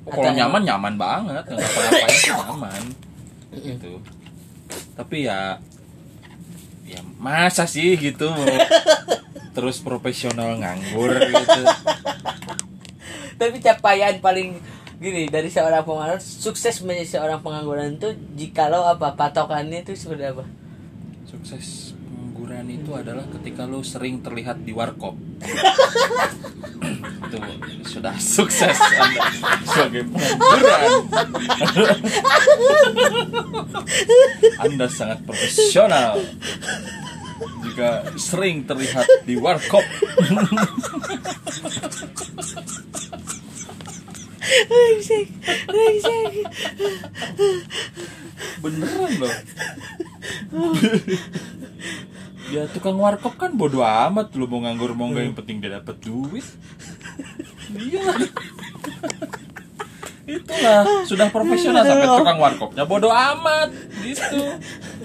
Oh, 0.07 0.15
kalau 0.15 0.31
nyaman 0.31 0.63
nyaman 0.63 0.95
banget, 0.95 1.43
nggak 1.43 2.11
sih 2.15 2.31
nyaman. 2.31 2.83
Gitu. 3.51 3.99
Tapi 4.95 5.27
ya, 5.27 5.59
ya 6.87 7.03
masa 7.19 7.67
sih 7.67 7.99
gitu 7.99 8.31
mau 8.31 8.47
terus 9.59 9.83
profesional 9.83 10.55
nganggur 10.55 11.19
gitu. 11.19 11.63
Tapi 13.43 13.59
capaian 13.59 14.23
paling 14.23 14.55
gini 15.03 15.27
dari 15.27 15.51
seorang 15.51 15.83
pengangguran 15.83 16.23
sukses 16.23 16.79
menjadi 16.87 17.19
seorang 17.19 17.43
pengangguran 17.43 17.99
itu 17.99 18.15
jikalau 18.39 18.87
apa 18.87 19.19
patokannya 19.19 19.83
itu 19.83 19.99
seperti 19.99 20.31
apa? 20.31 20.60
Sukses 21.31 21.95
pengangguran 21.95 22.67
itu 22.75 22.91
adalah 22.91 23.23
ketika 23.39 23.63
lo 23.63 23.87
sering 23.87 24.19
terlihat 24.19 24.67
di 24.67 24.75
warkop. 24.75 25.15
itu 27.31 27.39
sudah 27.87 28.19
sukses 28.19 28.75
Anda 28.75 29.31
sebagai 29.63 30.03
pengangguran. 30.11 30.91
Anda 34.67 34.87
sangat 34.91 35.23
profesional 35.23 36.19
jika 37.63 38.11
sering 38.19 38.67
terlihat 38.67 39.07
di 39.23 39.39
warkop. 39.39 39.87
Beneran 48.59 49.13
loh. 49.23 49.35
ya 52.55 52.67
tukang 52.75 52.99
warkop 52.99 53.39
kan 53.39 53.55
bodo 53.55 53.87
amat 53.87 54.35
lu 54.35 54.51
mau 54.51 54.67
nganggur 54.67 54.99
mau 54.99 55.07
enggak 55.09 55.25
yang 55.31 55.37
penting 55.39 55.57
dia 55.63 55.79
dapat 55.79 55.97
duit. 56.03 56.47
Iya. 57.71 58.03
Itulah 60.31 60.83
sudah 61.07 61.27
profesional 61.31 61.83
sampai 61.83 62.07
tukang 62.07 62.39
warkopnya 62.39 62.85
bodo 62.87 63.11
amat 63.11 63.69
gitu. 64.03 64.43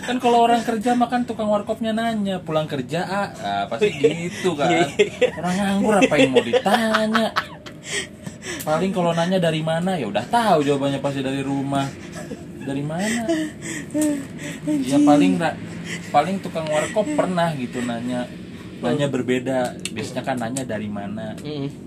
Kan 0.05 0.21
kalau 0.21 0.45
orang 0.45 0.61
kerja 0.61 0.93
makan 0.93 1.25
tukang 1.25 1.49
warkopnya 1.49 1.93
nanya 1.93 2.41
pulang 2.41 2.69
kerja 2.69 3.05
ah, 3.05 3.29
ah 3.41 3.63
pasti 3.69 3.89
gitu 3.93 4.53
kan. 4.53 4.69
Orang 5.39 5.55
nganggur 5.57 5.95
apa 6.01 6.15
yang 6.17 6.31
mau 6.33 6.45
ditanya? 6.45 7.33
Paling 8.65 8.91
kalau 8.93 9.13
nanya 9.13 9.41
dari 9.41 9.61
mana 9.65 9.97
ya 9.97 10.09
udah 10.09 10.25
tahu 10.29 10.65
jawabannya 10.65 10.99
pasti 11.01 11.25
dari 11.25 11.41
rumah. 11.41 11.85
Dari 12.65 12.83
mana? 12.83 13.23
Ya 14.65 14.97
paling 14.99 15.39
paling 16.09 16.41
tukang 16.41 16.67
warkop 16.67 17.05
pernah 17.13 17.53
gitu 17.55 17.79
nanya 17.85 18.27
nanya 18.81 19.07
berbeda. 19.07 19.77
Biasanya 19.93 20.23
kan 20.25 20.35
nanya 20.41 20.67
dari 20.67 20.89
mana. 20.89 21.37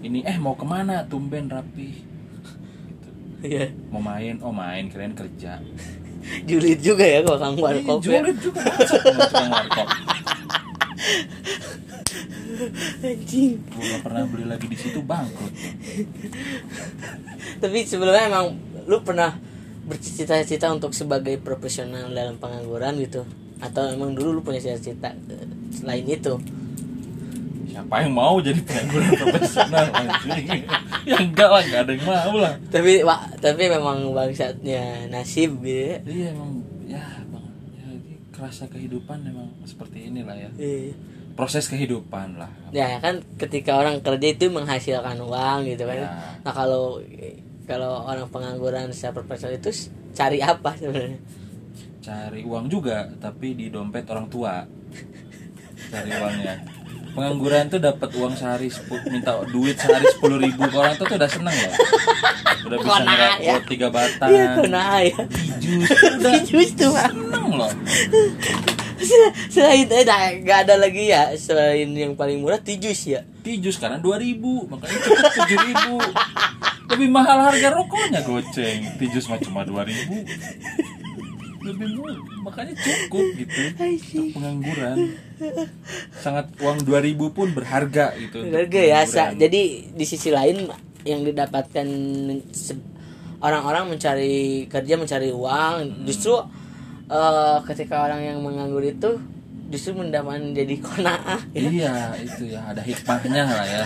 Ini 0.01 0.25
eh 0.25 0.38
mau 0.41 0.55
ke 0.55 0.64
mana? 0.64 1.05
Tumben 1.05 1.51
rapi. 1.51 1.99
Iya. 3.43 3.71
Mau 3.91 4.03
main? 4.03 4.38
Oh 4.41 4.55
main 4.55 4.88
keren 4.88 5.12
kerja. 5.14 5.61
Julid 6.49 6.81
juga 6.83 7.05
ya 7.07 7.21
kalau 7.23 7.38
kang 7.38 7.57
warkop 7.59 7.99
ya. 8.03 8.21
Julid 8.23 8.38
juga 8.41 8.61
bangsat 8.67 9.01
sama 9.03 9.21
tukang 9.27 9.51
warkop. 9.53 9.88
Anjing. 13.05 13.53
Gue 13.71 13.85
gak 13.87 14.03
pernah 14.03 14.23
beli 14.27 14.45
lagi 14.51 14.67
di 14.67 14.79
situ 14.79 14.99
bangkrut. 14.99 15.55
Tapi 17.62 17.79
sebelumnya 17.87 18.27
emang 18.27 18.47
lu 18.91 18.99
pernah 19.07 19.48
bercita-cita 19.88 20.68
untuk 20.68 20.92
sebagai 20.92 21.40
profesional 21.40 22.12
dalam 22.12 22.37
pengangguran 22.37 23.01
gitu 23.01 23.24
atau 23.59 23.88
emang 23.88 24.14
dulu 24.14 24.38
lu 24.38 24.40
punya 24.40 24.61
cita-cita 24.61 25.11
eh, 25.11 25.48
selain 25.72 26.05
itu 26.05 26.37
Siapa 27.68 27.94
yang 28.03 28.11
mau 28.11 28.42
jadi 28.42 28.59
pengangguran 28.59 29.11
profesional 29.14 29.87
anjing? 29.94 30.66
Ya 31.07 31.16
enggak 31.20 31.46
lah, 31.46 31.62
enggak 31.62 31.81
ada 31.87 31.92
yang 31.94 32.05
mau 32.05 32.35
lah. 32.37 32.53
tapi 32.68 33.07
wa, 33.07 33.16
tapi 33.38 33.70
memang 33.70 34.11
bangsatnya 34.11 35.07
nasib 35.07 35.62
gitu 35.62 35.94
ya. 35.94 35.98
Iya 36.03 36.27
emang 36.35 36.51
ya 36.90 37.05
bang, 37.22 37.46
ya, 37.79 37.87
kerasa 38.35 38.66
kehidupan 38.66 39.22
memang 39.22 39.46
seperti 39.62 40.11
inilah 40.11 40.35
ya. 40.35 40.51
Iya. 40.59 40.96
Proses 41.38 41.70
kehidupan 41.70 42.35
lah. 42.35 42.51
ya 42.74 42.98
kan 42.98 43.22
ketika 43.38 43.79
orang 43.79 44.03
kerja 44.03 44.27
itu 44.27 44.51
menghasilkan 44.51 45.14
uang 45.22 45.70
gitu 45.70 45.87
kan 45.87 46.03
Ya. 46.03 46.11
nah 46.42 46.51
kalau 46.51 46.98
kalau 47.69 48.09
orang 48.09 48.25
pengangguran 48.33 48.89
secara 48.97 49.21
profesional 49.21 49.61
itu 49.61 49.93
cari 50.17 50.41
apa 50.41 50.73
sebenarnya 50.81 51.21
Cari 52.09 52.41
uang 52.41 52.73
juga, 52.73 53.05
tapi 53.21 53.53
di 53.53 53.69
dompet 53.69 54.09
orang 54.09 54.33
tua. 54.33 54.65
Cari 55.93 56.09
uangnya. 56.09 56.57
Pengangguran 57.13 57.69
tuh 57.69 57.83
dapat 57.83 58.09
uang 58.17 58.33
sehari 58.33 58.73
minta 59.13 59.37
duit 59.53 59.77
sehari 59.77 60.09
sepuluh 60.17 60.41
ribu 60.41 60.65
orang 60.73 60.97
tuh 60.97 61.05
tuh 61.05 61.21
udah 61.21 61.29
seneng 61.29 61.53
loh. 61.53 61.75
Udah 62.65 62.77
bisa 62.81 62.89
Kona, 62.89 63.13
ngerokok 63.13 63.45
ya. 63.45 63.57
tiga 63.69 63.89
batang. 63.93 64.29
iya 64.33 64.45
kena 64.57 64.85
ya 65.05 65.19
Jus 65.61 65.89
udah 66.21 66.35
justru 66.47 66.87
Pak. 66.95 67.11
seneng 67.13 67.47
loh. 67.59 67.73
selain 69.53 69.87
eh 69.89 70.05
nah, 70.05 70.33
nggak 70.33 70.59
ada 70.69 70.75
lagi 70.75 71.13
ya 71.13 71.31
selain 71.39 71.91
yang 71.95 72.13
paling 72.19 72.43
murah 72.43 72.59
tijus 72.59 73.07
ya 73.07 73.23
Tijus 73.47 73.79
karena 73.79 74.03
2000 74.03 74.43
makanya 74.69 74.99
cukup 75.07 75.33
7000 76.59 76.68
lebih 76.88 77.09
mahal 77.09 77.38
harga 77.44 77.68
rokoknya. 77.70 78.20
Goceng. 78.24 78.81
Tijus 78.96 79.29
mah 79.29 79.40
cuma 79.40 79.62
2000 79.62 80.24
lebih 81.68 82.01
murah. 82.01 82.16
Makanya 82.48 82.74
cukup 82.81 83.24
gitu. 83.37 83.61
Untuk 83.77 84.27
pengangguran. 84.33 84.96
Sangat 86.16 86.48
uang 86.59 86.81
2000 86.83 87.37
pun 87.37 87.48
berharga 87.53 88.16
gitu 88.16 88.40
untuk 88.40 88.57
harga 88.57 88.81
ya 88.81 89.01
Sa. 89.05 89.24
jadi 89.37 89.62
di 89.92 90.05
sisi 90.09 90.33
lain 90.33 90.64
yang 91.05 91.22
didapatkan 91.22 91.87
orang-orang 93.38 93.94
mencari 93.94 94.66
kerja 94.66 94.98
mencari 94.98 95.31
uang 95.31 96.05
justru 96.09 96.35
eh, 97.07 97.59
ketika 97.70 98.03
orang 98.03 98.20
yang 98.24 98.38
menganggur 98.42 98.83
itu 98.83 99.20
justru 99.68 99.94
mendapatkan 99.94 100.57
jadi 100.57 100.74
konaah 100.85 101.40
ya. 101.53 101.61
iya 101.68 101.94
itu 102.18 102.51
ya. 102.51 102.64
Ada 102.72 102.81
hikmahnya 102.83 103.44
lah 103.44 103.66
ya 103.68 103.85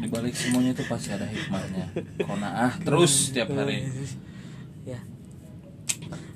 di 0.00 0.08
balik 0.08 0.32
semuanya 0.32 0.72
itu 0.72 0.84
pasti 0.88 1.12
ada 1.12 1.28
hikmahnya 1.28 1.84
konaah 2.24 2.72
terus 2.80 3.36
tiap 3.36 3.52
hari. 3.52 3.84
Ya. 4.88 5.00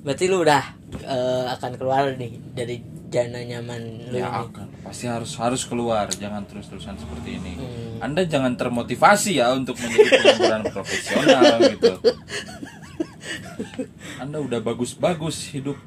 Berarti 0.05 0.23
lu 0.29 0.45
udah 0.45 0.63
eh, 1.01 1.45
akan 1.57 1.71
keluar 1.81 2.13
nih 2.13 2.37
dari 2.53 2.77
zona 3.09 3.41
nyaman 3.41 4.11
lu 4.11 4.17
ya 4.19 4.27
ini? 4.27 4.41
akan. 4.51 4.67
Pasti 4.85 5.05
harus 5.09 5.31
harus 5.41 5.61
keluar. 5.65 6.05
Jangan 6.13 6.43
terus 6.45 6.69
terusan 6.69 6.99
seperti 6.99 7.41
ini. 7.41 7.53
Hmm. 7.57 8.03
anda 8.03 8.27
jangan 8.27 8.53
termotivasi 8.59 9.39
ya 9.39 9.55
untuk 9.55 9.79
menjadi 9.79 10.19
pengangguran 10.19 10.63
profesional 10.75 11.55
gitu. 11.73 11.93
Anda 14.19 14.37
udah 14.43 14.59
bagus-bagus 14.59 15.55
hidup 15.55 15.79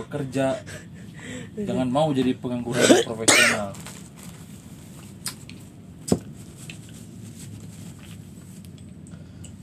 bekerja. 0.00 0.64
Jangan 1.56 1.88
mau 1.92 2.08
jadi 2.10 2.32
pengangguran 2.34 3.04
profesional 3.04 3.76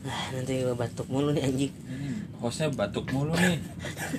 ah, 0.03 0.23
nanti 0.31 0.61
gua 0.61 0.75
batuk 0.75 1.07
mulu 1.07 1.31
nih 1.31 1.43
anjing 1.43 1.71
ini 1.71 2.09
hostnya 2.37 2.67
batuk 2.69 3.07
mulu 3.09 3.31
nih 3.33 3.57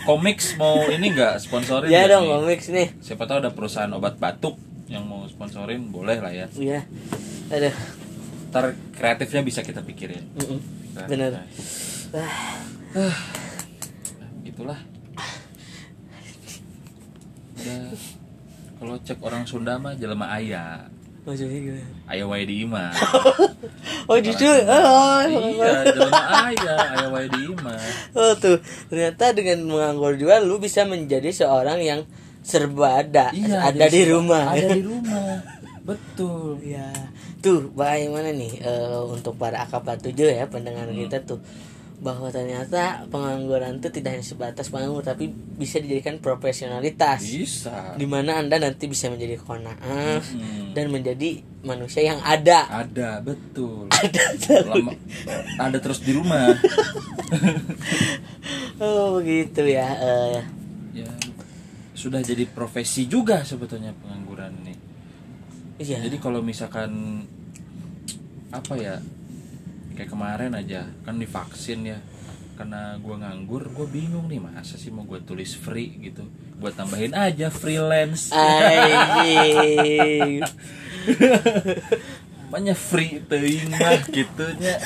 komiks 0.03 0.57
mau 0.57 0.81
ini 0.87 1.13
nggak 1.13 1.39
sponsorin 1.39 1.89
ya 1.89 2.05
nggak 2.05 2.11
dong 2.11 2.25
nih? 2.25 2.33
komiks 2.35 2.67
nih 2.69 2.89
siapa 2.99 3.25
tahu 3.25 3.39
ada 3.39 3.51
perusahaan 3.51 3.93
obat 3.93 4.17
batuk 4.17 4.57
yang 4.87 5.05
mau 5.05 5.25
sponsorin 5.25 5.89
boleh 5.89 6.21
lah 6.21 6.31
ya 6.31 6.47
Iya. 6.55 6.85
Aduh. 7.49 7.75
ntar 8.49 8.65
kreatifnya 8.93 9.43
bisa 9.43 9.61
kita 9.61 9.83
pikirin. 9.83 10.23
Nah, 10.95 11.11
Bener. 11.11 11.35
nah, 11.35 12.31
Ah, 12.95 13.19
gitulah 14.41 14.79
udah 17.55 17.83
kalau 18.77 18.95
cek 19.01 19.19
orang 19.19 19.43
Sunda 19.43 19.75
mah 19.77 19.97
jelema 19.97 20.31
aya 20.31 20.87
maksudnya 21.25 21.57
gimana? 21.57 21.89
aya 22.05 22.25
wae 22.29 22.45
di 22.45 22.55
imah 22.69 22.93
Oh 24.13 24.21
justru 24.21 24.45
oh, 24.45 25.21
iya 25.25 25.81
jelema 25.89 26.21
aya 26.53 26.75
aya 26.93 27.07
wae 27.09 27.25
di 27.33 27.49
oh 28.13 28.33
tuh. 28.37 28.61
Ternyata 28.93 29.33
dengan 29.33 29.65
menganggur 29.65 30.21
juga 30.21 30.37
lu 30.45 30.61
bisa 30.61 30.85
menjadi 30.85 31.33
seorang 31.33 31.81
yang 31.81 32.01
serba 32.45 33.01
ada 33.01 33.33
ada 33.33 33.89
jadi 33.89 34.05
di 34.05 34.13
rumah. 34.13 34.53
ada 34.53 34.69
di 34.77 34.85
rumah. 34.93 35.41
Betul. 35.89 36.61
Ya 36.61 36.93
tuh 37.41 37.73
bagaimana 37.73 38.33
nih 38.33 38.61
eh, 38.61 39.01
untuk 39.05 39.37
para 39.37 39.65
akapar 39.65 39.97
tujuh 40.01 40.29
ya 40.29 40.45
pendengar 40.49 40.89
Hmm. 40.89 40.97
kita 40.97 41.25
tuh 41.25 41.41
bahwa 42.05 42.29
ternyata 42.29 43.09
pengangguran 43.09 43.81
itu 43.81 43.89
tidak 43.89 44.21
hanya 44.21 44.27
sebatas 44.29 44.69
penganggur 44.69 45.01
tapi 45.01 45.33
bisa 45.57 45.81
dijadikan 45.81 46.21
profesionalitas. 46.21 47.25
Bisa. 47.25 47.97
Di 47.97 48.05
mana 48.05 48.45
anda 48.45 48.61
nanti 48.61 48.85
bisa 48.85 49.09
menjadi 49.09 49.41
konaah 49.41 50.21
Hmm. 50.21 50.77
dan 50.77 50.93
menjadi 50.93 51.41
manusia 51.65 52.05
yang 52.05 52.21
ada. 52.21 52.69
Ada 52.69 53.25
betul. 53.25 53.89
Ada 54.05 54.69
Lama, 54.69 54.93
ada 55.57 55.79
terus 55.81 56.05
di 56.05 56.13
rumah. 56.13 56.53
Oh 58.75 59.23
begitu 59.23 59.63
ya 59.71 59.87
eh, 60.03 60.43
ya 60.93 61.07
sudah 61.95 62.19
jadi 62.21 62.43
profesi 62.51 63.07
juga 63.07 63.47
sebetulnya 63.47 63.95
pengangguran 64.03 64.51
ini 64.67 64.75
iya. 65.79 66.03
Jadi 66.03 66.19
kalau 66.19 66.43
misalkan 66.43 67.23
apa 68.51 68.75
ya 68.75 68.99
kayak 69.95 70.11
kemarin 70.11 70.53
aja 70.55 70.87
kan 71.07 71.17
divaksin 71.17 71.87
ya. 71.87 71.99
Karena 72.55 72.95
gue 73.03 73.15
nganggur 73.19 73.67
gue 73.75 73.87
bingung 73.91 74.31
nih 74.31 74.39
masa 74.39 74.79
sih 74.79 74.95
mau 74.95 75.03
gue 75.07 75.19
tulis 75.27 75.59
free 75.59 75.99
gitu. 75.99 76.23
Gue 76.59 76.71
tambahin 76.71 77.15
aja 77.15 77.51
freelance. 77.51 78.31
Banyak 82.51 82.79
free 82.91 83.19
teuing 83.27 83.71
mah 83.75 83.99
gitunya 84.07 84.79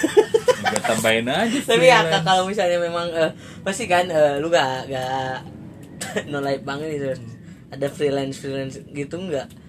gue 0.58 0.80
tambahin 0.82 1.30
aja 1.30 1.58
tapi 1.62 1.86
ya 1.86 2.02
kalau 2.24 2.48
misalnya 2.48 2.82
memang 2.82 3.06
eh, 3.14 3.30
pasti 3.62 3.86
kan 3.86 4.08
eh, 4.10 4.40
lu 4.42 4.50
gak 4.50 4.88
gak 4.90 5.44
no 6.32 6.40
life 6.40 6.64
banget 6.64 6.88
gitu. 6.96 7.08
Ada 7.68 7.92
freelance 7.92 8.40
freelance 8.40 8.80
gitu 8.96 9.20
nggak 9.20 9.67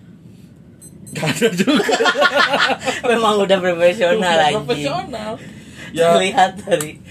Gak 1.09 1.25
ada 1.31 1.47
juga. 1.51 1.85
Memang 3.09 3.41
udah 3.41 3.57
profesional 3.57 4.17
Udah 4.19 4.35
lagi 4.35 4.55
profesional. 4.57 5.31
Ya. 5.89 6.13
Lihat 6.15 6.51
dari 6.61 7.01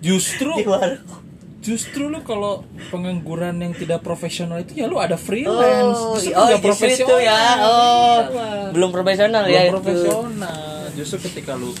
justru 0.00 0.48
di 0.58 0.64
warung. 0.64 1.22
justru 1.60 2.08
lu 2.08 2.20
kalau 2.20 2.60
pengangguran 2.88 3.56
yang 3.56 3.72
tidak 3.72 4.00
profesional 4.00 4.60
itu 4.60 4.76
ya 4.76 4.84
lu 4.84 4.96
ada 4.96 5.16
freelance. 5.16 5.96
Oh, 5.96 6.12
Justru 6.14 6.32
oh 6.34 6.48
justru 6.58 6.88
itu 6.90 7.14
ya. 7.20 7.40
Oh 7.58 8.20
Iyalah. 8.20 8.68
belum 8.70 8.90
profesional 8.90 9.42
belum 9.42 9.52
ya 9.54 9.60
itu. 9.62 9.72
profesional. 9.72 10.60
Justru 10.92 11.16
ketika 11.22 11.52
lu 11.52 11.72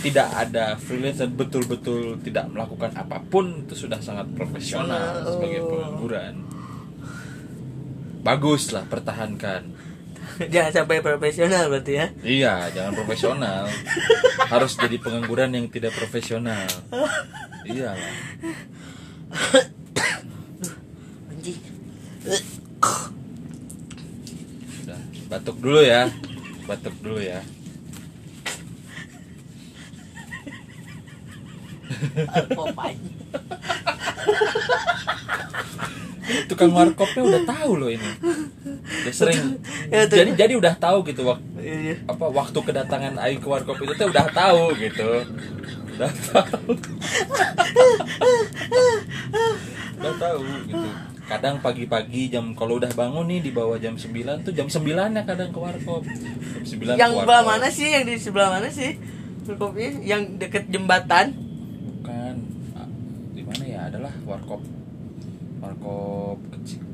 tidak 0.00 0.28
ada 0.34 0.76
freelance 0.76 1.20
dan 1.20 1.32
betul-betul 1.32 2.16
tidak 2.20 2.48
melakukan 2.48 2.92
apa 2.92 3.20
pun 3.22 3.64
itu 3.64 3.76
sudah 3.78 4.00
sangat 4.00 4.28
profesional 4.32 5.20
Oh. 5.20 5.36
sebagai 5.36 5.60
pengangguran. 5.64 6.34
Bagus 8.20 8.68
lah 8.70 8.84
pertahankan 8.84 9.72
jangan 10.52 10.72
sampai 10.72 11.04
profesional 11.04 11.68
berarti 11.68 11.92
ya. 11.92 12.06
Iya 12.24 12.54
jangan 12.72 12.92
profesional. 12.96 13.68
Harus 14.52 14.72
jadi 14.80 14.96
pengangguran 14.96 15.52
yang 15.52 15.66
tidak 15.68 15.92
profesional. 15.92 16.64
Iyalah 17.68 18.14
anjing. 21.30 21.58
Udah, 24.84 25.00
batuk 25.30 25.56
dulu 25.60 25.80
ya. 25.80 26.10
Batuk 26.68 26.94
dulu 27.00 27.20
ya. 27.20 27.40
Tukang 36.48 36.72
warkopnya 36.72 37.22
udah 37.26 37.42
tahu 37.44 37.72
loh 37.76 37.90
ini 37.90 38.10
udah 39.00 39.14
sering. 39.14 39.40
Ya, 39.90 40.06
tuh. 40.06 40.22
jadi 40.22 40.30
jadi 40.38 40.54
udah 40.54 40.74
tahu 40.78 41.02
gitu 41.02 41.26
waktu 41.26 41.42
Iya, 41.60 41.98
apa 42.06 42.24
waktu 42.30 42.58
kedatangan 42.62 43.18
Aing 43.20 43.42
ke 43.42 43.48
warkop 43.50 43.76
itu 43.82 43.92
tuh 43.98 44.08
udah 44.08 44.26
tahu 44.32 44.72
gitu. 44.78 45.08
Udah 45.98 46.12
tahu. 46.32 46.70
Udah 50.00 50.14
tahu 50.16 50.40
gitu. 50.64 50.88
Kadang 51.28 51.60
pagi-pagi 51.60 52.32
jam 52.32 52.56
kalau 52.56 52.80
udah 52.80 52.88
bangun 52.96 53.28
nih 53.28 53.38
di 53.44 53.50
bawah 53.52 53.76
jam 53.76 53.94
9 53.94 54.42
tuh 54.42 54.50
jam 54.56 54.66
9 54.66 54.88
ya 54.88 55.22
kadang 55.28 55.52
ke 55.52 55.58
warkop. 55.60 56.02
Jam 56.08 56.64
9 56.64 56.96
yang 56.96 57.12
sebelah 57.12 57.42
mana 57.44 57.68
sih? 57.68 57.88
Yang 57.92 58.04
di 58.08 58.14
sebelah 58.16 58.48
mana 58.48 58.68
sih? 58.72 58.96
Warkopnya? 59.44 59.90
yang 60.00 60.22
deket 60.40 60.72
jembatan? 60.72 61.36
Bukan. 62.00 62.34
Ah, 62.74 62.88
di 63.36 63.42
mana 63.44 63.62
ya? 63.68 63.80
Adalah 63.92 64.14
warkop. 64.24 64.64
Warkop 65.60 66.40
kecil 66.56 66.89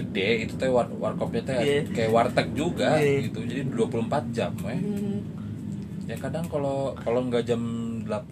gede 0.00 0.48
itu 0.48 0.54
teh 0.56 0.66
war, 0.66 0.88
warkopnya 0.88 1.42
teh 1.44 1.56
Iya. 1.60 1.80
kayak 1.92 2.10
warteg 2.10 2.48
juga 2.52 2.96
Iya. 2.96 3.28
gitu 3.28 3.44
jadi 3.44 3.62
24 3.68 4.24
jam 4.32 4.52
eh. 4.66 4.80
ya 6.04 6.16
kadang 6.18 6.48
kalau 6.48 6.96
kalau 6.98 7.20
nggak 7.22 7.44
jam 7.46 7.62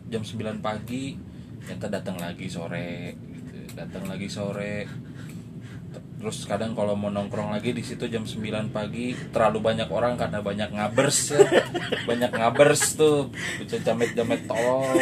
jam 0.08 0.22
9 0.24 0.58
pagi 0.58 1.14
ternyata 1.62 1.86
datang 2.00 2.16
lagi 2.18 2.48
sore 2.48 3.14
gitu. 3.14 3.56
datang 3.78 4.08
lagi 4.08 4.26
sore 4.26 4.88
terus 6.18 6.42
kadang 6.50 6.74
kalau 6.74 6.98
mau 6.98 7.14
nongkrong 7.14 7.54
lagi 7.54 7.70
di 7.70 7.86
situ 7.86 8.10
jam 8.10 8.26
9 8.26 8.74
pagi 8.74 9.14
terlalu 9.30 9.62
banyak 9.62 9.86
orang 9.86 10.18
karena 10.18 10.42
banyak 10.42 10.74
ngabers 10.74 11.18
ya 11.30 11.46
banyak 12.10 12.32
ngabers 12.34 12.98
tuh 12.98 13.30
jamet 13.86 14.10
jamet 14.18 14.42
tolol 14.50 14.98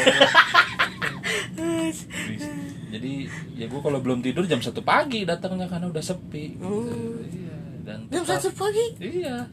jadi 2.96 3.28
ya 3.60 3.66
gue 3.68 3.80
kalau 3.84 4.00
belum 4.00 4.24
tidur 4.24 4.48
jam 4.48 4.64
satu 4.64 4.80
pagi 4.80 5.28
datangnya 5.28 5.68
karena 5.68 5.92
udah 5.92 6.00
sepi. 6.00 6.56
Gitu. 6.56 6.64
Oh. 6.64 7.20
iya 7.28 7.56
dan 7.84 8.08
jam 8.08 8.24
satu 8.24 8.48
pagi? 8.56 8.96
Iya. 8.98 9.52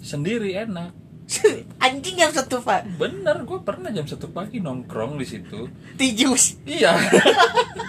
Sendiri 0.00 0.56
enak. 0.56 0.90
Anjing 1.84 2.16
jam 2.16 2.30
satu 2.32 2.62
pak 2.62 2.86
bener 2.96 3.42
gue 3.44 3.58
pernah 3.60 3.90
jam 3.92 4.08
satu 4.08 4.32
pagi 4.32 4.64
nongkrong 4.64 5.20
di 5.20 5.26
situ. 5.28 5.68
Tijus 6.00 6.64
iya. 6.64 6.96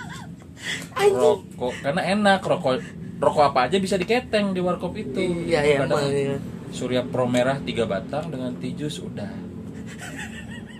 Anjing. 0.99 1.15
Rokok 1.15 1.73
karena 1.79 2.01
enak 2.11 2.43
rokok 2.43 2.83
rokok 3.17 3.43
apa 3.55 3.71
aja 3.71 3.77
bisa 3.79 3.95
diketeng 3.95 4.51
di 4.51 4.59
warkop 4.59 4.93
itu. 4.99 5.47
Iya 5.47 5.63
iya 5.63 5.77
Kadang 5.87 6.11
iya. 6.11 6.37
surya 6.75 7.01
pro 7.07 7.23
merah 7.23 7.63
tiga 7.63 7.87
batang 7.87 8.27
dengan 8.27 8.51
tijus 8.59 8.99
udah 8.99 9.46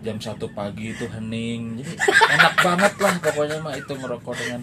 jam 0.08 0.24
satu 0.24 0.48
pagi 0.56 0.96
itu 0.96 1.04
hening. 1.12 1.84
Jadi 1.84 1.92
enak 2.32 2.56
banget 2.64 2.94
lah 3.04 3.16
pokoknya 3.20 3.60
mah 3.60 3.76
itu 3.76 3.92
ngerokok 3.92 4.36
dengan 4.40 4.62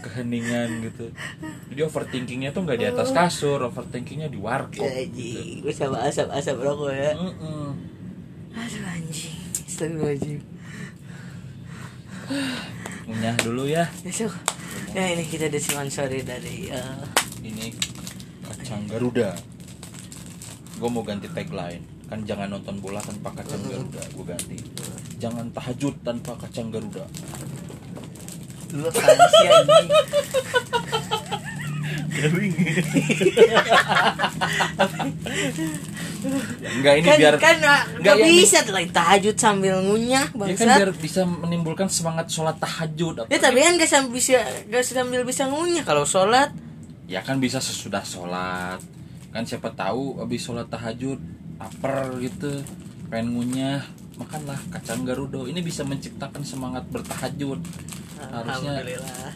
keheningan 0.00 0.68
gitu. 0.88 1.12
Jadi 1.68 1.80
overthinkingnya 1.84 2.56
tuh 2.56 2.64
nggak 2.64 2.78
di 2.80 2.86
atas 2.88 3.12
kasur 3.12 3.60
overthinkingnya 3.60 4.32
di 4.32 4.40
warkop 4.40 4.88
anjing 4.88 5.60
gue 5.60 5.74
sama 5.76 6.00
asap 6.08 6.32
asap 6.32 6.56
rokok 6.64 6.96
ya. 6.96 7.12
Mm-mm. 7.12 7.76
aduh 8.56 8.82
anjing. 8.88 9.36
Astagfirullahaladzim. 9.68 10.40
Dulu 13.44 13.64
ya. 13.68 13.84
Besok. 14.00 14.32
Ya 14.96 15.12
ini 15.12 15.28
kita 15.28 15.52
disponsori 15.52 16.24
dari 16.24 16.72
eh, 16.72 17.04
ini 17.44 17.76
kacang 18.48 18.88
Garuda. 18.88 19.36
Gue 20.80 20.88
mau 20.88 21.04
ganti 21.04 21.28
tagline. 21.28 21.84
Kan 22.06 22.22
jangan 22.22 22.54
nonton 22.54 22.78
bola 22.80 23.02
tanpa 23.02 23.34
kacang 23.34 23.60
Garuda 23.66 23.98
gue 24.14 24.24
ganti 24.24 24.56
jangan 25.16 25.46
tahajud 25.52 25.94
tanpa 26.04 26.36
kacang 26.40 26.68
Garuda. 26.68 27.04
Lu 28.74 28.86
apaan 28.90 29.18
sih 29.30 29.48
anjing. 29.48 29.88
Garing 32.16 32.54
enggak 36.56 36.94
ini 36.98 37.06
kan 37.06 37.16
biar 37.20 37.36
kan 37.38 37.54
nggak 37.60 37.82
Nggak, 38.02 38.16
yang 38.18 38.26
bisa 38.26 38.58
lagi 38.72 38.90
tahajud 38.90 39.36
sambil 39.36 39.74
ngunyah 39.84 40.26
ya 40.32 40.36
bangsa 40.36 40.64
kan 40.64 40.76
biar 40.80 40.92
bisa 40.96 41.20
menimbulkan 41.28 41.88
semangat 41.92 42.26
sholat 42.32 42.56
tahajud 42.58 43.14
apa 43.22 43.28
ya 43.30 43.38
tapi 43.38 43.62
kan 43.62 43.78
gak 43.78 43.90
sambil 43.90 44.12
bisa 44.16 44.42
gak 44.66 44.82
sambil 44.82 45.22
bisa 45.22 45.46
ngunyah. 45.46 45.84
Kalau 45.86 46.08
sholat 46.08 46.50
ya 47.06 47.22
kan 47.22 47.38
bisa 47.38 47.62
sesudah 47.62 48.02
sholat. 48.02 48.80
Kan 49.30 49.44
siapa 49.44 49.70
tahu 49.76 50.18
habis 50.18 50.42
sholat 50.42 50.66
tahajud 50.72 51.20
lapar 51.60 52.16
gitu 52.20 52.64
pengen 53.08 53.36
ngunyah 53.36 53.80
makanlah 54.16 54.58
kacang 54.72 55.04
garudo. 55.04 55.44
Ini 55.48 55.60
bisa 55.60 55.84
menciptakan 55.84 56.42
semangat 56.42 56.88
bertahajud. 56.88 57.60
Harusnya 58.16 58.80
alhamdulillah. 58.80 59.32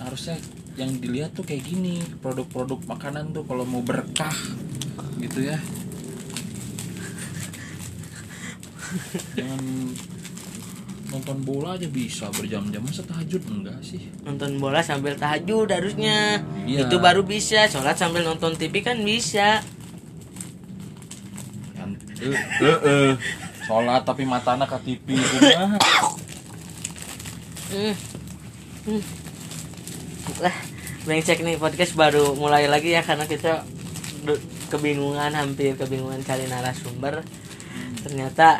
harusnya 0.00 0.36
yang 0.78 0.96
dilihat 0.96 1.34
tuh 1.36 1.44
kayak 1.44 1.66
gini 1.66 2.00
produk-produk 2.24 2.80
makanan 2.86 3.34
tuh 3.34 3.44
kalau 3.44 3.66
mau 3.66 3.82
berkah 3.82 4.32
gitu 5.18 5.50
ya. 5.50 5.58
Jangan 9.38 9.62
nonton 11.10 11.42
bola 11.42 11.74
aja 11.74 11.90
bisa 11.90 12.30
berjam-jam 12.30 12.86
masa 12.86 13.02
tahajud 13.02 13.42
enggak 13.50 13.78
sih. 13.82 14.08
Nonton 14.22 14.62
bola 14.62 14.80
sambil 14.80 15.18
tahajud 15.18 15.66
harusnya. 15.66 16.42
Iya. 16.64 16.86
itu 16.86 16.96
baru 17.02 17.26
bisa 17.26 17.66
sholat 17.66 17.98
sambil 17.98 18.22
nonton 18.22 18.54
TV 18.54 18.80
kan 18.80 19.02
bisa. 19.02 19.60
Yang 21.74 21.90
eh 22.22 22.38
eh, 22.62 22.78
eh. 22.86 23.12
Sholat 23.70 24.02
tapi 24.02 24.26
matana 24.26 24.66
ke 24.66 24.74
TV 24.82 25.14
kumaha 25.14 25.78
hmm. 27.70 27.94
Hmm. 28.90 29.02
lah 30.42 30.56
brengsek 31.06 31.46
nih 31.46 31.54
podcast 31.54 31.94
baru 31.94 32.34
mulai 32.34 32.66
lagi 32.66 32.90
ya 32.90 33.06
karena 33.06 33.30
kita 33.30 33.62
kebingungan 34.74 35.38
hampir 35.38 35.78
kebingungan 35.78 36.18
cari 36.26 36.50
narasumber 36.50 37.22
ternyata 38.02 38.58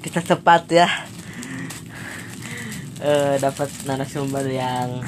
kita 0.00 0.24
tepat 0.24 0.64
ya 0.72 0.88
eh 3.04 3.36
dapat 3.36 3.68
narasumber 3.84 4.48
yang 4.48 5.04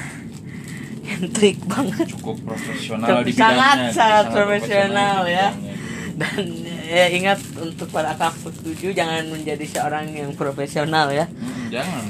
trik 1.33 1.57
banget 1.65 2.13
cukup 2.13 2.45
profesional 2.45 3.09
Tapi 3.09 3.25
di 3.25 3.33
bidangnya 3.33 3.41
sangat, 3.41 3.77
sangat 3.89 4.25
profesional, 4.37 5.17
ya. 5.25 5.49
bidangnya. 5.49 5.73
dan 6.15 6.64
ya, 6.85 7.05
ingat 7.09 7.39
untuk 7.57 7.89
para 7.89 8.13
kampus 8.13 8.55
tujuh 8.61 8.91
jangan 8.91 9.25
menjadi 9.27 9.65
seorang 9.65 10.13
yang 10.13 10.31
profesional 10.33 11.09
ya. 11.09 11.25
Mm, 11.27 11.65
jangan. 11.69 12.05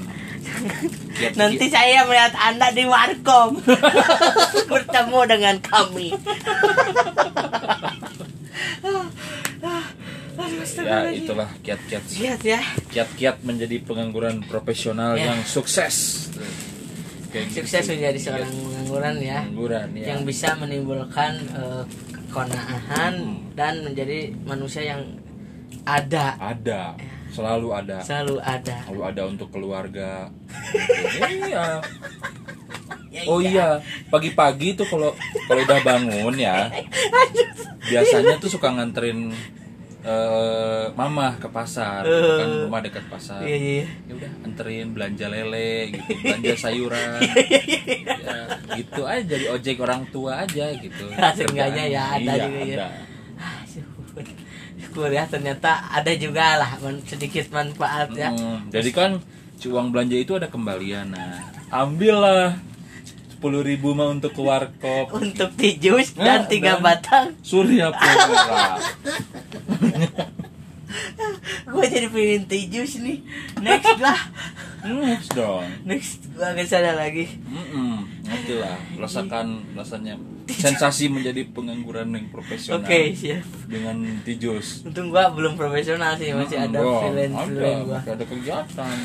Kiat- 1.18 1.36
nanti 1.36 1.66
saya 1.68 2.04
melihat 2.04 2.36
anda 2.38 2.70
di 2.70 2.84
warkom. 2.84 3.60
Bertemu 4.72 5.20
dengan 5.26 5.56
kami. 5.60 6.12
Ya 10.76 11.10
itulah 11.10 11.50
kiat-kiat. 11.64 12.04
Lihat 12.20 12.42
ya. 12.44 12.60
Kiat-kiat 12.92 13.42
menjadi 13.42 13.80
pengangguran 13.82 14.44
profesional 14.44 15.16
Ya. 15.16 15.32
yang 15.32 15.40
sukses. 15.48 16.28
Kayak 17.32 17.52
sukses 17.52 17.84
gitu. 17.84 17.92
menjadi 17.96 18.20
seorang 18.20 18.52
pengangguran 18.52 19.14
ya. 19.20 19.38
pengangguran 19.44 19.88
ya. 19.96 20.06
Yang 20.16 20.22
bisa 20.28 20.50
menimbulkan 20.60 21.32
eh, 21.56 21.84
kekonaahan 22.36 23.14
Hmm. 23.16 23.40
dan 23.56 23.80
menjadi 23.80 24.28
manusia 24.44 24.84
yang 24.84 25.00
ada. 25.88 26.36
Ada. 26.36 26.92
Selalu 27.32 27.72
ada. 27.72 27.98
Selalu 28.04 28.36
ada. 28.44 28.76
Selalu 28.84 29.02
ada 29.08 29.22
untuk 29.24 29.48
keluarga. 29.56 30.28
Iya. 31.32 31.80
Ya, 33.16 33.24
oh 33.32 33.40
iya. 33.40 33.80
pagi-pagi 34.12 34.76
tuh 34.76 34.84
kalau 34.92 35.16
kalau 35.48 35.64
udah 35.64 35.80
bangun 35.88 36.36
ya 36.36 36.68
biasanya 37.96 38.36
tuh 38.44 38.52
suka 38.52 38.76
nganterin 38.76 39.32
eh 40.06 40.86
mama 40.94 41.34
ke 41.42 41.50
pasar 41.50 42.06
gitu 42.06 42.30
kan 42.38 42.50
rumah 42.70 42.82
dekat 42.86 43.06
pasar. 43.10 43.42
Iya 43.42 43.58
iya 43.58 43.86
ya 44.06 44.14
udah 44.14 44.32
anterin 44.46 44.94
belanja 44.94 45.26
lele 45.26 45.98
gitu. 45.98 46.10
Belanja 46.30 46.54
sayuran. 46.62 47.20
Ya 48.06 48.38
gitu 48.78 49.02
aja 49.10 49.26
jadi 49.26 49.46
ojek 49.50 49.82
orang 49.82 50.06
tua 50.14 50.46
aja 50.46 50.70
gitu. 50.78 51.06
Ya, 51.10 51.34
seenggaknya 51.38 51.86
ya, 51.90 52.04
ada 52.22 52.32
Iya, 52.38 52.46
juga 52.46 52.62
ya. 52.62 52.88
Ah, 53.42 53.60
syukur. 53.66 55.10
Ya 55.10 55.26
ternyata 55.26 55.90
ada 55.90 56.12
juga 56.14 56.62
lah 56.62 56.72
sedikit 57.10 57.50
manfaat 57.50 58.14
ya. 58.14 58.30
Hmm, 58.30 58.70
jadi 58.70 58.90
kan 58.94 59.12
uang 59.66 59.90
belanja 59.90 60.18
itu 60.22 60.38
ada 60.38 60.46
kembalian. 60.54 61.18
Nah 61.18 61.50
ambillah 61.74 62.54
sepuluh 63.46 63.62
ribu 63.62 63.94
mah 63.94 64.10
untuk 64.10 64.34
ke 64.34 64.42
warkop. 64.42 65.14
Untuk 65.14 65.54
tijus 65.54 66.18
Nah, 66.18 66.42
dan 66.42 66.50
tiga 66.50 66.82
dan- 66.82 66.82
batang. 66.82 67.28
Surya 67.46 67.94
pura 67.94 68.82
gue 71.68 71.86
jadi 71.86 72.10
pengen 72.10 72.50
tijus 72.50 72.98
nih. 72.98 73.22
Next 73.62 74.02
lah. 74.02 74.18
Next 74.82 75.30
dong. 75.38 75.62
Next 75.86 76.26
gue 76.26 76.50
ke 76.58 76.66
sana 76.66 76.98
lagi. 76.98 77.38
Mm-mm, 77.46 78.02
ngerti 78.24 78.54
lah. 78.58 78.82
Rasakan 78.98 79.78
rasanya. 79.78 80.18
Sensasi 80.46 81.06
menjadi 81.06 81.46
pengangguran 81.46 82.18
yang 82.18 82.26
profesional 82.34 82.82
oke 82.82 83.14
siap. 83.14 83.46
dengan 83.70 84.02
tijus. 84.26 84.82
Untung 84.82 85.14
gue 85.14 85.22
belum 85.22 85.54
profesional 85.54 86.18
sih 86.18 86.34
masih 86.34 86.58
ada 86.60 86.82
freelance 86.82 87.30
ada, 87.30 87.46
freelance 87.46 87.78
gue 87.84 87.94
masih 87.94 88.12
ada 88.12 88.26
kegiatan 88.26 88.98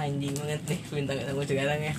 anjing 0.00 0.32
banget 0.32 0.60
nih 0.64 0.80
minta 0.96 1.12
ketemu 1.12 1.42
sekarang 1.44 1.80
ya. 1.84 1.94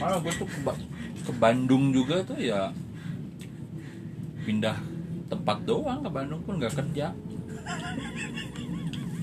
Karena 0.00 0.16
gue 0.16 0.32
tuh 0.32 0.48
ke, 0.48 0.58
Ba- 0.64 0.84
ke 1.24 1.32
Bandung 1.36 1.92
juga 1.92 2.24
tuh 2.24 2.40
ya 2.40 2.72
pindah 4.48 4.76
tempat 5.28 5.58
doang 5.68 6.00
ke 6.00 6.10
Bandung 6.10 6.40
pun 6.44 6.56
nggak 6.56 6.72
kerja. 6.76 7.12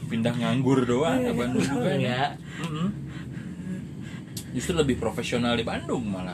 Pindah 0.07 0.33
nganggur 0.37 0.85
doang 0.85 1.19
ke 1.21 1.33
Bandung 1.33 1.65
juga. 1.65 1.89
Ya 1.89 1.97
enggak. 1.97 2.31
Mm-mm. 2.61 2.87
justru 4.57 4.73
lebih 4.73 4.97
profesional 4.97 5.53
di 5.53 5.61
Bandung 5.61 6.01
malah 6.09 6.33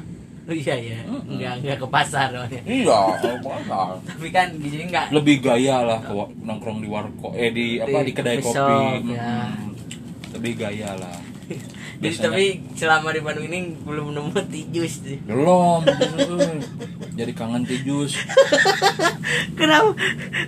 iya 0.51 0.75
ya 0.75 0.97
enggak 1.07 1.53
enggak 1.63 1.77
ke 1.79 1.87
pasar 1.87 2.27
soalnya. 2.35 2.61
iya 2.67 2.99
mahal. 3.39 3.95
tapi 4.03 4.27
kan 4.27 4.51
di 4.59 4.67
sini 4.67 4.83
enggak 4.91 5.07
lebih 5.15 5.39
gaya 5.39 5.79
lah 5.79 5.99
ke 6.03 6.11
nongkrong 6.43 6.83
di 6.83 6.87
warko 6.91 7.31
eh 7.31 7.51
di 7.55 7.79
apa 7.79 8.03
Di 8.03 8.07
di 8.07 8.11
kedai 8.11 8.37
kopi 8.43 8.51
shop, 8.51 9.07
ya. 9.07 9.55
Lebih 10.33 10.53
gaya 10.59 10.91
lah 10.99 11.17
Jadi 12.03 12.19
tapi 12.19 12.43
selama 12.75 13.15
di 13.15 13.23
Bandung 13.23 13.47
ini 13.47 13.79
belum 13.79 14.11
nemu 14.11 14.35
tijus 14.51 15.07
sih. 15.07 15.17
belum 15.23 15.87
jadi 17.19 17.31
kangen 17.31 17.63
tijus 17.63 18.19
Kenapa 19.55 19.95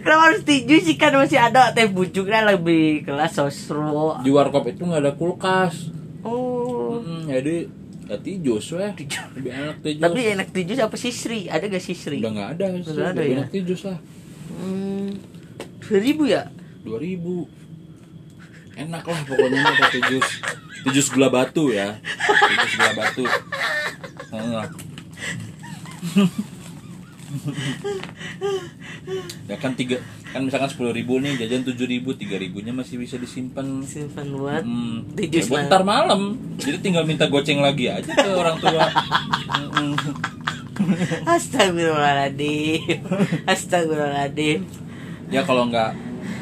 kenapa 0.04 0.22
harus 0.28 0.44
tijus 0.44 0.84
sih 0.84 1.00
kan 1.00 1.16
masih 1.16 1.40
ada 1.40 1.72
teh 1.72 1.88
bujuknya 1.88 2.44
lebih 2.44 3.08
kelas 3.08 3.40
sosro. 3.40 4.20
di 4.20 4.34
warkop 4.34 4.68
itu 4.68 4.84
nggak 4.84 5.02
ada 5.08 5.14
kulkas 5.16 5.96
Oh. 6.26 7.06
Mm, 7.06 7.30
jadi 7.30 7.56
ya 8.06 8.18
tijus 8.18 8.66
weh 8.72 8.92
lebih 9.36 9.52
enak 9.52 9.76
tijus 9.82 10.00
Tapi 10.00 10.20
enak 10.32 10.48
tijus 10.50 10.78
apa 10.78 10.96
sisri? 10.96 11.46
Ada 11.46 11.66
gak 11.66 11.82
sisri? 11.82 12.18
udah 12.20 12.32
nggak 12.32 12.50
ada 12.54 12.66
sih 12.78 12.94
Nggak 12.94 13.08
ada 13.12 13.22
ya? 13.22 13.34
enak 13.36 13.50
tijus 13.50 13.82
lah 13.84 13.98
Hmm. 14.46 15.10
2000 15.82 16.26
ya? 16.26 16.42
2000 16.86 17.50
enak 18.78 19.04
lah 19.04 19.20
pokoknya 19.26 19.58
mah 19.58 19.74
pakai 19.76 19.98
tijus 19.98 20.28
tijus 20.84 21.08
gula 21.10 21.28
batu 21.28 21.70
ya 21.70 21.98
tijus 22.46 22.72
gula 22.76 22.92
batu 22.94 23.24
Heeh. 24.32 24.66
ya 29.52 29.56
kan 29.56 29.74
tiga 29.74 30.02
kan 30.30 30.42
misalkan 30.42 30.68
sepuluh 30.68 30.92
ribu 30.92 31.18
nih 31.18 31.38
jajan 31.38 31.64
tujuh 31.64 31.86
ribu 31.86 32.12
tiga 32.12 32.36
ribunya 32.36 32.74
masih 32.74 32.98
bisa 32.98 33.16
disimpan. 33.16 33.82
Simpan 33.82 34.28
buat 34.34 34.62
Hmm, 34.62 35.08
Tijus 35.14 35.48
ya 35.48 35.52
buat 35.52 35.64
ntar 35.68 35.82
malam. 35.82 36.36
Jadi 36.58 36.78
tinggal 36.82 37.06
minta 37.06 37.26
goceng 37.26 37.62
lagi 37.62 37.88
aja 37.88 38.10
ke 38.10 38.30
orang 38.30 38.58
tua. 38.58 38.86
Astagfirullahaladzim. 41.26 43.00
Astagfirullahaladzim. 43.46 44.60
Ya 45.32 45.42
kalau 45.42 45.66
nggak 45.66 45.92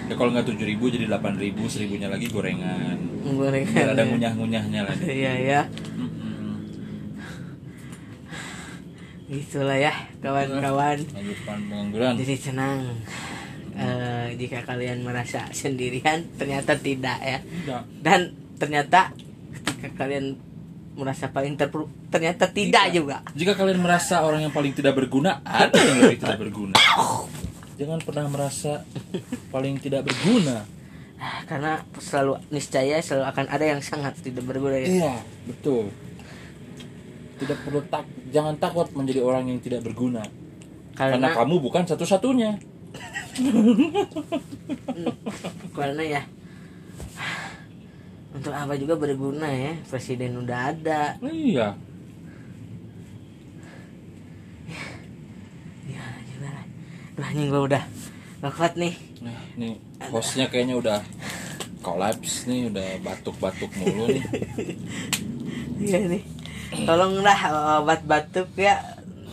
ya 0.04 0.16
kalau 0.16 0.30
nggak 0.34 0.46
tujuh 0.46 0.66
ribu 0.68 0.90
jadi 0.90 1.08
delapan 1.08 1.38
ribu 1.38 1.70
seribunya 1.70 2.10
lagi 2.10 2.28
gorengan. 2.28 2.98
Gorengan 3.24 3.72
biar 3.72 3.90
ada 3.96 4.04
ngunyah-ngunyahnya 4.04 4.82
lah 4.84 4.96
Iya 5.00 5.32
ya 5.40 5.62
Mm-mm. 5.96 6.60
Itulah 9.34 9.78
ya 9.78 9.94
kawan-kawan. 10.22 10.98
Pengangguran. 11.44 12.14
Jadi 12.22 12.36
tenang 12.40 12.80
Eh, 13.74 14.38
Jika 14.38 14.62
kalian 14.62 15.02
merasa 15.02 15.50
sendirian 15.50 16.22
Ternyata 16.38 16.78
tidak 16.78 17.18
ya. 17.18 17.42
Tidak. 17.42 17.82
Dan 18.06 18.30
ternyata 18.62 19.10
Ketika 19.50 20.06
kalian 20.06 20.38
merasa 20.94 21.34
paling 21.34 21.58
terpuruk 21.58 21.90
Ternyata 22.14 22.54
tidak, 22.54 22.94
juga. 22.94 23.26
Jika 23.34 23.58
kalian 23.58 23.82
merasa 23.82 24.22
orang 24.22 24.46
yang 24.46 24.54
paling 24.54 24.78
tidak 24.78 24.94
berguna 24.94 25.42
ada 25.42 25.74
yang 25.74 26.06
lebih 26.06 26.22
tidak 26.22 26.38
berguna. 26.38 26.78
Jangan 27.82 27.98
pernah 28.06 28.30
merasa 28.30 28.86
paling 29.50 29.82
tidak 29.82 30.06
berguna. 30.06 30.62
Ah, 31.18 31.42
Karena 31.50 31.82
selalu 31.98 32.38
niscaya 32.54 33.02
selalu 33.02 33.26
akan 33.26 33.46
ada 33.50 33.66
yang 33.66 33.82
sangat 33.82 34.22
tidak 34.22 34.46
berguna 34.46 34.78
ya. 34.78 34.86
Iya 34.86 35.14
betul 35.50 35.90
tidak 37.42 37.58
perlu 37.66 37.82
tak 37.90 38.06
jangan 38.30 38.56
takut 38.62 38.88
menjadi 38.94 39.22
orang 39.26 39.50
yang 39.50 39.60
tidak 39.60 39.82
berguna. 39.86 40.22
Karena, 40.94 41.18
Karena 41.18 41.30
kamu 41.34 41.56
bukan 41.58 41.84
satu-satunya. 41.90 42.62
Karena 45.74 46.04
ya 46.06 46.22
Untuk 48.34 48.54
apa 48.54 48.78
juga 48.78 48.94
berguna 48.94 49.50
ya? 49.50 49.74
Presiden 49.90 50.38
udah 50.46 50.70
ada. 50.70 51.18
Iya. 51.22 51.74
Ya 55.90 56.06
gila 56.30 56.50
lah 56.54 56.66
Duh 57.18 57.26
anjing 57.26 57.50
gue 57.50 57.62
udah 57.74 57.84
Gak 58.44 58.54
kuat 58.54 58.74
nih. 58.78 58.94
Nah 59.26 59.40
nih 59.58 59.82
hostnya 60.14 60.46
kayaknya 60.52 60.78
udah 60.78 61.00
kolaps 61.82 62.46
nih 62.46 62.70
udah 62.70 63.02
batuk-batuk 63.02 63.72
mulu 63.82 64.14
nih. 64.14 64.26
Iya 65.84 66.00
nih 66.06 66.43
Tolonglah 66.82 67.38
obat 67.86 68.02
batuk 68.10 68.50
ya. 68.58 68.82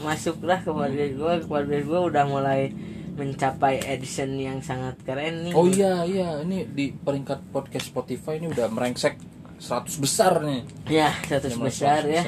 Masuklah 0.05 0.61
ke 0.61 0.69
podcast 0.73 1.13
gue 1.17 1.33
podcast 1.49 1.85
gue 1.89 2.01
udah 2.13 2.25
mulai 2.29 2.73
mencapai 3.17 3.81
edition 3.85 4.37
yang 4.37 4.61
sangat 4.61 4.97
keren 5.05 5.49
nih. 5.49 5.53
Oh 5.57 5.65
iya 5.65 6.05
iya. 6.05 6.41
Ini 6.45 6.69
di 6.69 6.93
peringkat 6.93 7.53
podcast 7.53 7.89
Spotify 7.89 8.37
ini 8.37 8.53
udah 8.53 8.69
merengsek 8.69 9.17
100 9.61 10.01
besar 10.01 10.41
nih. 10.41 10.63
ya 10.89 11.13
satu 11.29 11.53
Yang 11.53 11.61
besar 11.69 12.01
100 12.05 12.17
ya 12.17 12.25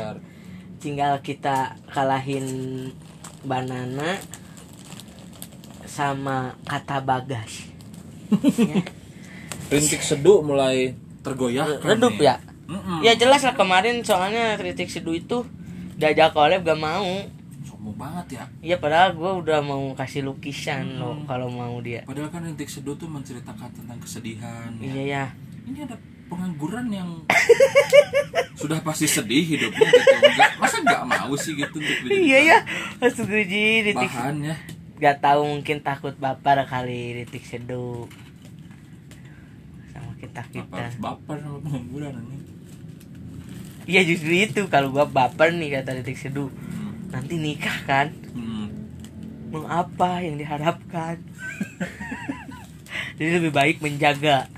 tinggal 0.83 1.23
kita 1.23 1.79
kalahin 1.95 2.47
banana 3.47 4.19
sama 5.87 6.59
kata 6.67 6.99
bagas. 7.05 7.53
Ya. 8.57 8.81
Rintik 9.69 10.01
seduh 10.01 10.41
mulai 10.41 10.97
tergoyahkan. 11.21 11.85
redup 11.85 12.17
ya 12.17 12.41
Mm-mm. 12.65 12.99
ya 13.01 13.13
jelas 13.13 13.41
lah 13.41 13.53
kemarin 13.53 14.01
soalnya 14.01 14.55
kritik 14.55 14.87
seduh 14.87 15.13
itu 15.13 15.45
diajak 15.95 16.31
collab 16.31 16.63
gak 16.63 16.77
mau 16.77 17.23
Sombong 17.63 17.95
banget 17.97 18.27
ya. 18.33 18.45
Iya 18.61 18.77
padahal 18.77 19.13
gue 19.13 19.31
udah 19.41 19.59
mau 19.61 19.91
kasih 19.93 20.23
lukisan 20.23 20.83
Hmm. 20.89 20.99
loh 20.99 21.17
kalau 21.25 21.47
mau 21.47 21.79
dia. 21.79 22.03
Padahal 22.03 22.27
kan 22.29 22.43
Rintik 22.43 22.67
Seduh 22.67 22.95
tuh 22.95 23.07
menceritakan 23.07 23.71
tentang 23.73 23.99
kesedihan. 23.99 24.71
ya. 24.77 24.87
Iya 24.89 25.03
ya. 25.05 25.25
Ini 25.65 25.79
ada 25.85 25.95
pengangguran 26.27 26.87
yang 26.89 27.11
sudah 28.57 28.79
pasti 28.81 29.05
sedih 29.05 29.43
hidupnya 29.45 29.83
gitu. 29.85 30.11
Enggak, 30.17 30.51
masa 30.57 30.77
nggak 30.81 31.03
mau 31.05 31.33
sih 31.35 31.53
gitu 31.53 31.77
untuk 31.77 31.97
Iya 32.25 32.39
ya. 32.45 32.59
Masuk 32.99 33.27
uji 33.27 33.65
titik. 33.85 34.11
bahan 34.11 34.37
ya. 34.43 34.57
Gak 34.99 35.19
tahu 35.21 35.41
mungkin 35.49 35.77
takut 35.81 36.15
baper 36.17 36.63
kali 36.65 37.01
titik 37.21 37.43
seduh 37.45 38.07
sama 39.89 40.13
kita 40.17 40.43
kita. 40.49 40.87
baper 40.99 41.37
sama 41.37 41.59
pengangguran 41.61 42.15
ini? 42.23 42.39
Iya 43.85 44.01
justru 44.03 44.31
itu 44.33 44.63
kalau 44.67 44.89
gua 44.89 45.05
baper 45.05 45.51
nih 45.51 45.77
kata 45.77 45.99
titik 45.99 46.17
seduh 46.17 46.51
nanti 47.09 47.35
nikah 47.37 47.79
kan 47.83 48.09
Hmm. 48.31 48.71
mau 49.49 49.67
apa 49.67 50.21
yang 50.21 50.35
diharapkan. 50.35 51.21
Jadi 53.13 53.31
lebih 53.37 53.51
baik 53.51 53.79
menjaga 53.79 54.49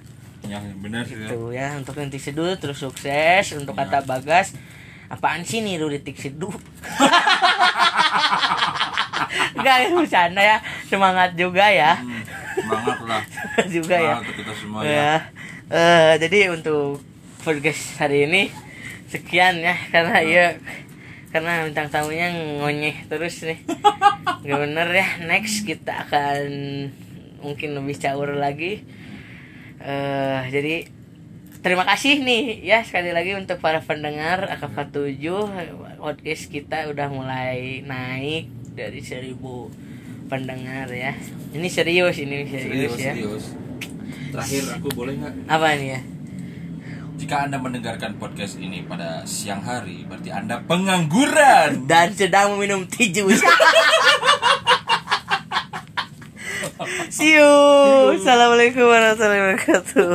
Ya 0.41 0.61
benar 0.77 1.03
sih 1.03 1.17
ya. 1.17 1.27
tuh 1.27 1.51
ya 1.51 1.73
untuk 1.75 1.97
titik 1.97 2.21
seduh 2.23 2.53
terus 2.55 2.77
sukses 2.79 3.49
untuk 3.55 3.73
kata 3.73 4.03
bagas 4.03 4.53
apaan 5.07 5.41
sih 5.41 5.59
nih 5.59 5.77
lu 5.77 5.89
titik 5.91 6.15
seduh 6.19 6.53
Enggak 9.55 9.77
ya 9.79 9.89
bercanda 9.91 10.43
ya 10.43 10.57
semangat 10.85 11.33
juga 11.35 11.65
ya 11.67 11.97
Hmm, 11.97 12.21
semangat 12.55 12.99
lah. 13.03 13.23
juga 13.67 13.97
ya 13.97 14.15
Semangat 14.15 14.37
kita 14.37 14.53
semua 14.55 14.81
ya. 14.83 14.93
ya 14.93 15.15
Eh, 15.67 16.13
jadi 16.21 16.53
untuk 16.53 17.01
podcast 17.41 17.97
hari 17.97 18.29
ini 18.29 18.53
sekian 19.15 19.63
ya 19.63 19.79
karena 19.95 20.19
ya 20.21 20.47
karena 21.31 21.67
bintang 21.67 21.91
tamunya 21.91 22.31
ngonyeh 22.59 23.07
terus 23.07 23.43
nih. 23.43 23.59
Nggak 24.45 24.59
bener 24.71 24.89
ya 24.91 25.09
next 25.25 25.63
kita 25.63 26.07
akan 26.07 26.43
mungkin 27.39 27.75
lebih 27.75 27.97
caur 27.99 28.35
lagi. 28.35 28.83
Eh 29.79 30.41
jadi 30.51 30.91
terima 31.63 31.83
kasih 31.87 32.21
nih 32.21 32.61
ya 32.61 32.83
sekali 32.85 33.11
lagi 33.11 33.33
untuk 33.35 33.57
para 33.59 33.81
pendengar 33.81 34.47
AK47 34.53 35.23
podcast 35.97 36.45
kita 36.53 36.93
udah 36.93 37.09
mulai 37.09 37.81
naik 37.81 38.51
dari 38.75 39.01
1000 39.01 39.35
pendengar 40.29 40.91
ya. 40.91 41.15
Ini 41.55 41.69
serius 41.71 42.19
ini 42.19 42.47
serius, 42.51 42.95
Serius, 42.95 42.95
ya. 42.99 43.13
serius. 43.15 43.45
Terakhir 44.35 44.63
aku 44.79 44.89
boleh 44.91 45.15
nggak? 45.15 45.35
apa 45.47 45.79
nih 45.79 45.89
ya 45.95 46.01
Jika 47.25 47.49
Anda 47.49 47.57
mendengarkan 47.57 48.21
podcast 48.21 48.61
ini 48.61 48.85
pada 48.85 49.25
siang 49.25 49.65
hari, 49.65 50.05
berarti 50.05 50.29
Anda 50.29 50.61
pengangguran. 50.61 51.81
dan 51.89 52.13
sedang 52.13 52.53
meminum 52.53 52.85
juice. 52.85 53.41
See 57.09 57.33
you. 57.33 57.49
Assalamualaikum 58.21 58.85
warahmatullahi 58.85 59.41
wabarakatuh. 59.41 60.13